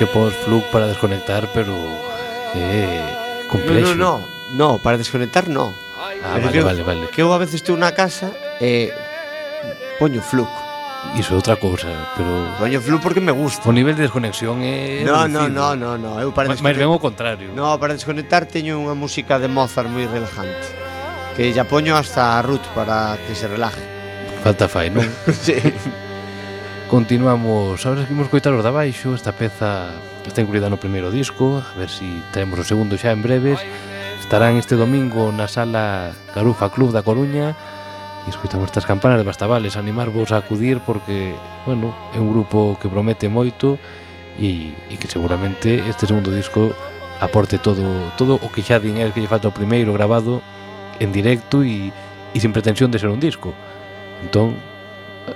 que 0.00 0.06
pos 0.06 0.32
flug 0.32 0.64
para 0.72 0.86
desconectar, 0.86 1.46
pero 1.52 1.76
eh, 2.56 3.44
complexo. 3.48 3.94
No, 3.94 4.16
no, 4.16 4.24
no, 4.56 4.72
no, 4.72 4.78
para 4.78 4.96
desconectar 4.96 5.46
no. 5.46 5.74
Ah, 6.24 6.40
pero 6.40 6.40
vale, 6.40 6.52
que, 6.52 6.60
vale, 6.62 6.82
vale. 6.82 7.08
Que 7.12 7.20
eu 7.20 7.28
a 7.34 7.36
veces 7.36 7.60
estou 7.60 7.76
na 7.76 7.92
casa 7.92 8.32
e 8.64 8.88
eh, 8.88 9.98
poño 10.00 10.24
Flux. 10.24 10.48
Iso 11.20 11.32
é 11.32 11.36
outra 11.36 11.56
cousa, 11.56 11.92
pero... 12.16 12.48
Poño 12.56 12.80
Flux 12.80 13.04
porque 13.04 13.20
me 13.20 13.32
gusta. 13.32 13.68
O 13.68 13.76
nivel 13.76 13.92
de 13.92 14.08
desconexión 14.08 14.64
é... 14.64 15.04
No, 15.04 15.28
reducido. 15.28 15.52
no, 15.52 15.76
no, 15.76 15.76
no, 15.76 16.16
no. 16.16 16.16
Eu 16.16 16.32
para 16.32 16.48
desconectar... 16.48 16.64
Mas 16.64 16.76
ben 16.80 16.88
o 16.88 16.96
contrario. 16.96 17.52
No, 17.52 17.76
para 17.76 17.92
desconectar 17.92 18.48
teño 18.48 18.80
unha 18.80 18.96
música 18.96 19.36
de 19.36 19.52
Mozart 19.52 19.92
moi 19.92 20.08
relajante. 20.08 20.64
Que 21.36 21.52
ya 21.52 21.68
poño 21.68 21.92
hasta 21.92 22.40
a 22.40 22.40
Ruth 22.40 22.64
para 22.72 23.20
que 23.28 23.36
se 23.36 23.44
relaje. 23.52 23.84
Falta 24.40 24.64
fai, 24.64 24.88
non? 24.88 25.04
sí. 25.44 25.60
Continuamos, 26.90 27.86
ahora 27.86 28.02
seguimos 28.02 28.26
coitar 28.26 28.50
os 28.50 28.66
da 28.66 28.74
baixo 28.74 29.14
Esta 29.14 29.30
peza 29.30 29.94
está 30.26 30.42
incluída 30.42 30.66
no 30.66 30.82
primeiro 30.82 31.14
disco. 31.14 31.62
A 31.62 31.78
ver 31.78 31.86
se 31.86 32.02
si 32.02 32.18
traemos 32.34 32.58
o 32.58 32.66
segundo 32.66 32.98
xa 32.98 33.14
en 33.14 33.22
breves 33.22 33.62
Estarán 34.18 34.58
este 34.58 34.74
domingo 34.74 35.30
na 35.30 35.46
sala 35.46 36.10
Garufa 36.34 36.66
Club 36.74 36.90
da 36.90 37.06
Coruña. 37.06 37.54
E 38.26 38.34
escoitamos 38.34 38.74
estas 38.74 38.90
campanas 38.90 39.22
de 39.22 39.28
Bastavales 39.30 39.78
Animarvos 39.78 40.34
a 40.34 40.42
acudir 40.42 40.82
porque, 40.82 41.30
bueno, 41.62 41.94
é 42.10 42.18
un 42.18 42.26
grupo 42.26 42.74
que 42.82 42.90
promete 42.90 43.30
moito 43.30 43.78
E, 44.34 44.74
e 44.90 44.94
que 44.98 45.06
seguramente 45.06 45.78
este 45.86 46.10
segundo 46.10 46.34
disco 46.34 46.74
aporte 47.22 47.62
todo 47.62 47.86
todo 48.18 48.34
o 48.42 48.50
que 48.50 48.66
xa 48.66 48.82
din 48.82 48.98
el 48.98 49.14
que 49.14 49.22
lle 49.22 49.30
falta 49.30 49.46
o 49.46 49.54
primeiro 49.54 49.94
grabado 49.94 50.42
en 50.98 51.14
directo 51.14 51.62
e, 51.62 51.94
e 52.34 52.38
sin 52.42 52.50
pretensión 52.50 52.90
de 52.90 52.98
ser 52.98 53.14
un 53.14 53.22
disco. 53.22 53.54
Entón 54.26 54.58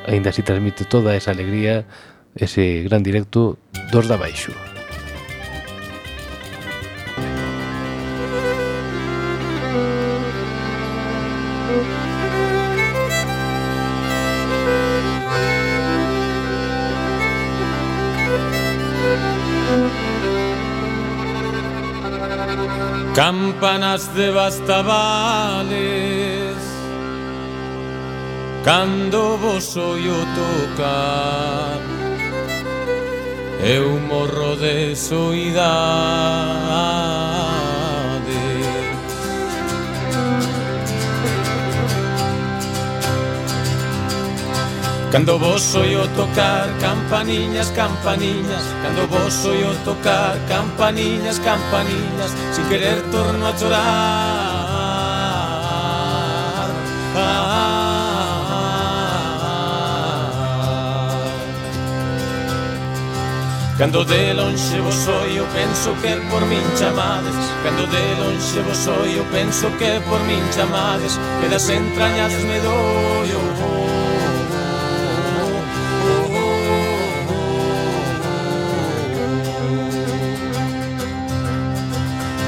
aínda 0.07 0.31
así 0.31 0.43
transmite 0.43 0.85
toda 0.85 1.17
esa 1.17 1.31
alegría 1.31 1.85
ese 2.37 2.83
gran 2.83 3.03
directo 3.03 3.59
dos 3.93 4.09
da 4.09 4.17
baixo. 4.17 4.53
Campanas 23.15 24.13
de 24.17 24.33
Bastavales 24.33 26.34
Cando 28.65 29.37
vos 29.37 29.77
oio 29.77 30.15
tocar 30.35 31.79
Eu 33.63 34.01
morro 34.01 34.57
de 34.57 34.97
soidade. 34.97 35.55
Cando 45.13 45.39
vos 45.39 45.75
oio 45.75 46.09
tocar 46.17 46.67
campaniñas, 46.81 47.71
campaniñas. 47.71 48.65
Cando 48.83 49.07
vos 49.09 49.45
oio 49.45 49.75
tocar 49.85 50.39
campaniñas, 50.49 51.39
campaniñas. 51.39 52.33
Sin 52.53 52.65
querer 52.71 53.03
torno 53.13 53.47
a 53.47 53.57
chorar. 53.57 54.54
Cando 63.77 64.05
de 64.05 64.33
lonxe 64.35 64.79
vos 64.79 65.09
oio 65.09 65.45
penso 65.53 65.97
que 66.01 66.15
por 66.31 66.47
min 66.47 66.63
chamades. 66.79 67.35
Cando 67.65 67.85
de 67.89 68.15
lonxe 68.23 68.61
vos 68.61 68.87
oio 68.87 69.25
penso 69.33 69.67
que 69.79 70.01
por 70.09 70.21
min 70.31 70.45
chamades. 70.55 71.19
E 71.43 71.49
das 71.49 71.69
entrañas 71.69 72.33
me 72.47 72.61
doio 72.61 73.41
oh, 73.43 73.85
oh, 75.27 76.23
oh, 76.23 76.55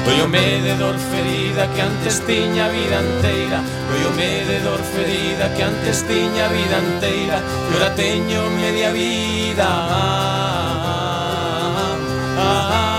Doiome 0.05 0.61
de 0.63 0.73
dor 0.79 0.95
ferida 1.11 1.67
que 1.75 1.81
antes 1.81 2.21
tiña 2.25 2.69
vida 2.69 3.01
inteira 3.03 3.59
Doiome 3.91 4.45
de 4.47 4.59
dor 4.61 4.79
ferida 4.79 5.53
que 5.53 5.63
antes 5.63 6.07
tiña 6.07 6.47
vida 6.47 6.79
inteira 6.79 7.43
E 7.43 7.75
ora 7.75 7.93
teño 7.95 8.49
media 8.61 8.91
vida. 8.91 9.67
ah, 9.67 10.66
Ah, 12.39 12.96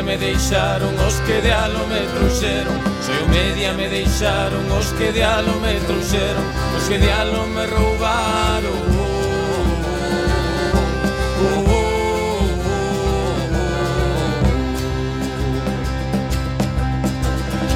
media 0.00 0.02
me 0.02 0.16
deixaron 0.16 0.98
os 1.06 1.14
que 1.26 1.40
de 1.42 1.52
alo 1.52 1.86
me 1.86 2.00
trouxeron. 2.16 2.74
Soy 3.04 3.22
o 3.22 3.28
media 3.28 3.72
me 3.74 3.88
deixaron 3.88 4.70
os 4.72 4.92
que 4.92 5.12
de 5.12 5.22
alo 5.22 5.60
me 5.60 5.74
trouxeron. 5.80 6.44
Os 6.76 6.88
que 6.88 6.98
de 6.98 7.12
alo 7.12 7.46
me 7.48 7.66
roubaron. 7.66 8.80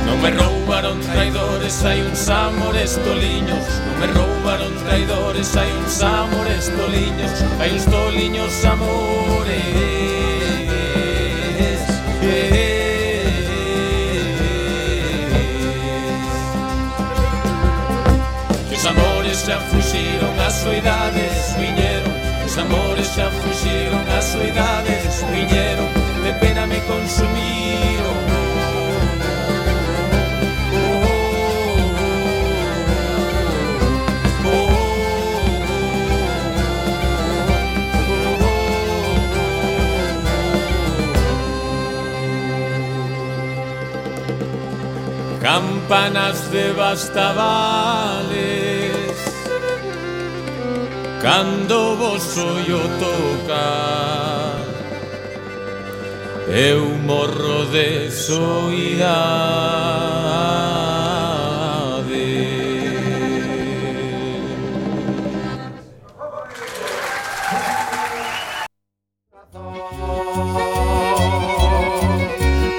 Non 0.06 0.16
me 0.22 0.30
roubaron 0.30 1.00
traidores, 1.00 1.84
hai 1.84 2.00
uns 2.00 2.28
amores 2.28 2.96
toliños. 3.04 3.64
Non 3.84 3.96
me 4.00 4.06
roubaron 4.16 4.72
traidores, 4.84 5.56
hai 5.56 5.70
uns 5.76 6.00
amores 6.00 6.72
toliños. 6.72 7.32
Hai 7.60 7.70
uns 7.76 7.84
toliños 7.84 8.64
amores. 8.64 10.03
xa 19.44 19.60
fuxiron 19.60 20.40
as 20.40 20.54
suidades, 20.54 21.54
viñeron 21.58 22.14
Os 22.46 22.56
amores 22.56 23.08
xa 23.14 23.30
fuxiron 23.30 24.02
as 24.18 24.24
suidades, 24.24 25.22
viñeron 25.32 25.88
De 26.24 26.32
pena 26.40 26.66
me 26.66 26.80
consumiron 26.80 28.34
campanas 45.44 46.50
de 46.50 46.72
bastavales. 46.72 48.73
Cando 51.24 51.96
vos 51.96 52.36
ollo 52.36 52.80
toca 53.00 53.64
Eu 56.46 56.84
morro 56.98 57.64
de 57.72 58.10
soidade. 58.10 59.24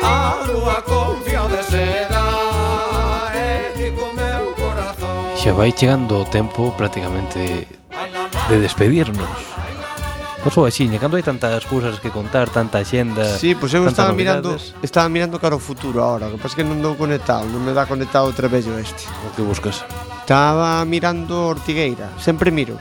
A 0.04 0.46
lúa 0.46 0.84
confía 0.84 1.48
de 1.48 1.64
seda 1.64 2.24
eh, 3.34 3.72
E 3.74 3.89
ti 3.89 3.91
comeu 3.98 4.54
corazón. 4.54 5.36
Xa 5.36 5.52
vai 5.54 5.72
chegando 5.72 6.22
o 6.22 6.26
tempo 6.26 6.72
prácticamente 6.78 7.68
de 8.50 8.60
despedirnos. 8.60 9.30
Pois 10.46 10.70
axiña, 10.70 11.02
cando 11.02 11.18
hai 11.18 11.26
tantas 11.26 11.66
cousas 11.66 11.98
que 11.98 12.14
contar, 12.14 12.46
tanta 12.54 12.86
xenda... 12.86 13.26
Sí, 13.41 13.58
pois 13.58 13.74
pues 13.74 13.82
eu 13.82 13.89
estaba 13.89 14.14
novidades. 14.14 14.46
mirando, 14.46 14.86
estaba 14.86 15.10
mirando 15.10 15.41
cara 15.41 15.58
ao 15.58 15.64
futuro 15.64 15.98
agora, 16.06 16.30
que 16.30 16.38
pasa 16.38 16.54
que 16.54 16.62
non 16.62 16.86
dou 16.86 16.93
conectado, 16.93 17.50
non 17.50 17.66
me 17.66 17.74
dá 17.74 17.89
conectado 17.89 18.30
o 18.30 18.34
trebello 18.38 18.78
este. 18.78 19.10
O 19.26 19.34
que 19.34 19.41
buscas? 19.41 19.82
Estaba 20.22 20.86
mirando 20.86 21.50
Ortigueira, 21.50 22.14
sempre 22.22 22.54
miro. 22.54 22.78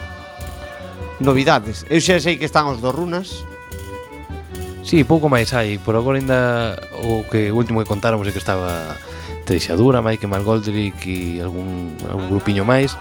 Novidades. 1.25 1.89
Eu 1.89 2.05
xa 2.05 2.21
sei 2.21 2.37
que 2.37 2.45
están 2.45 2.69
os 2.69 2.85
dos 2.85 2.93
Runas. 2.93 3.49
Sí, 4.85 5.01
pouco 5.09 5.33
máis 5.33 5.49
hai, 5.57 5.81
por 5.81 5.97
agora 5.97 6.21
ainda 6.21 6.77
o 7.01 7.25
que 7.25 7.49
o 7.49 7.57
último 7.57 7.81
que 7.81 7.89
contáramos 7.89 8.29
é 8.29 8.33
que 8.37 8.45
estaba 8.45 9.01
Treixadura, 9.49 10.05
Mike 10.05 10.29
Margoldrick 10.29 11.01
e 11.09 11.41
algún, 11.41 11.97
algún 12.05 12.29
grupiño 12.29 12.69
máis 12.69 12.93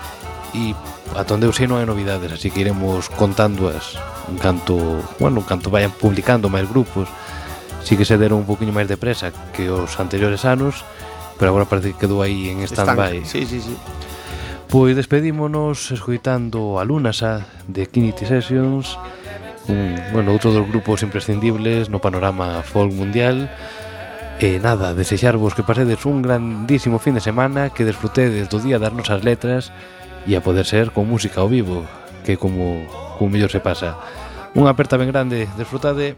e 0.53 0.77
ata 1.17 1.33
onde 1.33 1.49
eu 1.49 1.53
sei 1.53 1.65
non 1.65 1.81
hai 1.81 1.85
novidades, 1.89 2.29
así 2.29 2.53
que 2.53 2.61
iremos 2.61 3.09
contándoas 3.13 3.97
en 4.29 4.37
canto, 4.37 4.77
bueno, 5.17 5.41
en 5.41 5.47
canto 5.49 5.73
vayan 5.73 5.91
publicando 5.93 6.49
máis 6.49 6.69
grupos. 6.69 7.09
Sí 7.83 7.99
que 7.99 8.07
se 8.07 8.15
deron 8.15 8.45
un 8.45 8.47
poquinho 8.47 8.71
máis 8.71 8.87
de 8.87 8.95
presa 8.95 9.35
que 9.51 9.67
os 9.67 9.99
anteriores 9.99 10.47
anos, 10.47 10.87
pero 11.35 11.51
agora 11.51 11.67
parece 11.67 11.91
que 11.91 12.07
quedou 12.07 12.23
aí 12.23 12.47
en 12.47 12.63
stand-by. 12.63 13.27
Sí, 13.27 13.43
sí, 13.43 13.59
sí. 13.59 13.75
Pois 14.71 14.95
despedímonos 14.95 15.91
escoitando 15.91 16.79
a 16.79 16.87
Lunasa 16.87 17.45
de 17.67 17.85
Kinity 17.85 18.25
Sessions, 18.25 18.97
un, 19.67 19.99
bueno, 20.15 20.31
outro 20.31 20.49
dos 20.49 20.65
grupos 20.65 21.03
imprescindibles 21.03 21.91
no 21.91 21.99
panorama 21.99 22.63
folk 22.63 22.95
mundial. 22.95 23.51
E 24.41 24.57
nada, 24.57 24.97
desexarvos 24.97 25.53
que 25.53 25.61
pasedes 25.61 26.07
un 26.09 26.25
grandísimo 26.25 26.97
fin 26.97 27.13
de 27.13 27.21
semana, 27.21 27.69
que 27.69 27.85
desfrutedes 27.85 28.49
do 28.49 28.57
Día 28.57 28.81
das 28.81 28.91
Nosas 28.95 29.21
Letras 29.21 29.69
e 30.27 30.35
a 30.35 30.41
poder 30.41 30.65
ser 30.65 30.91
con 30.91 31.09
música 31.09 31.41
ao 31.41 31.51
vivo, 31.51 31.83
que 32.23 32.37
como, 32.37 32.87
como 33.19 33.31
mellor 33.31 33.51
se 33.51 33.59
pasa. 33.59 33.99
Unha 34.53 34.71
aperta 34.71 35.01
ben 35.01 35.09
grande, 35.09 35.49
desfrutade. 35.57 36.15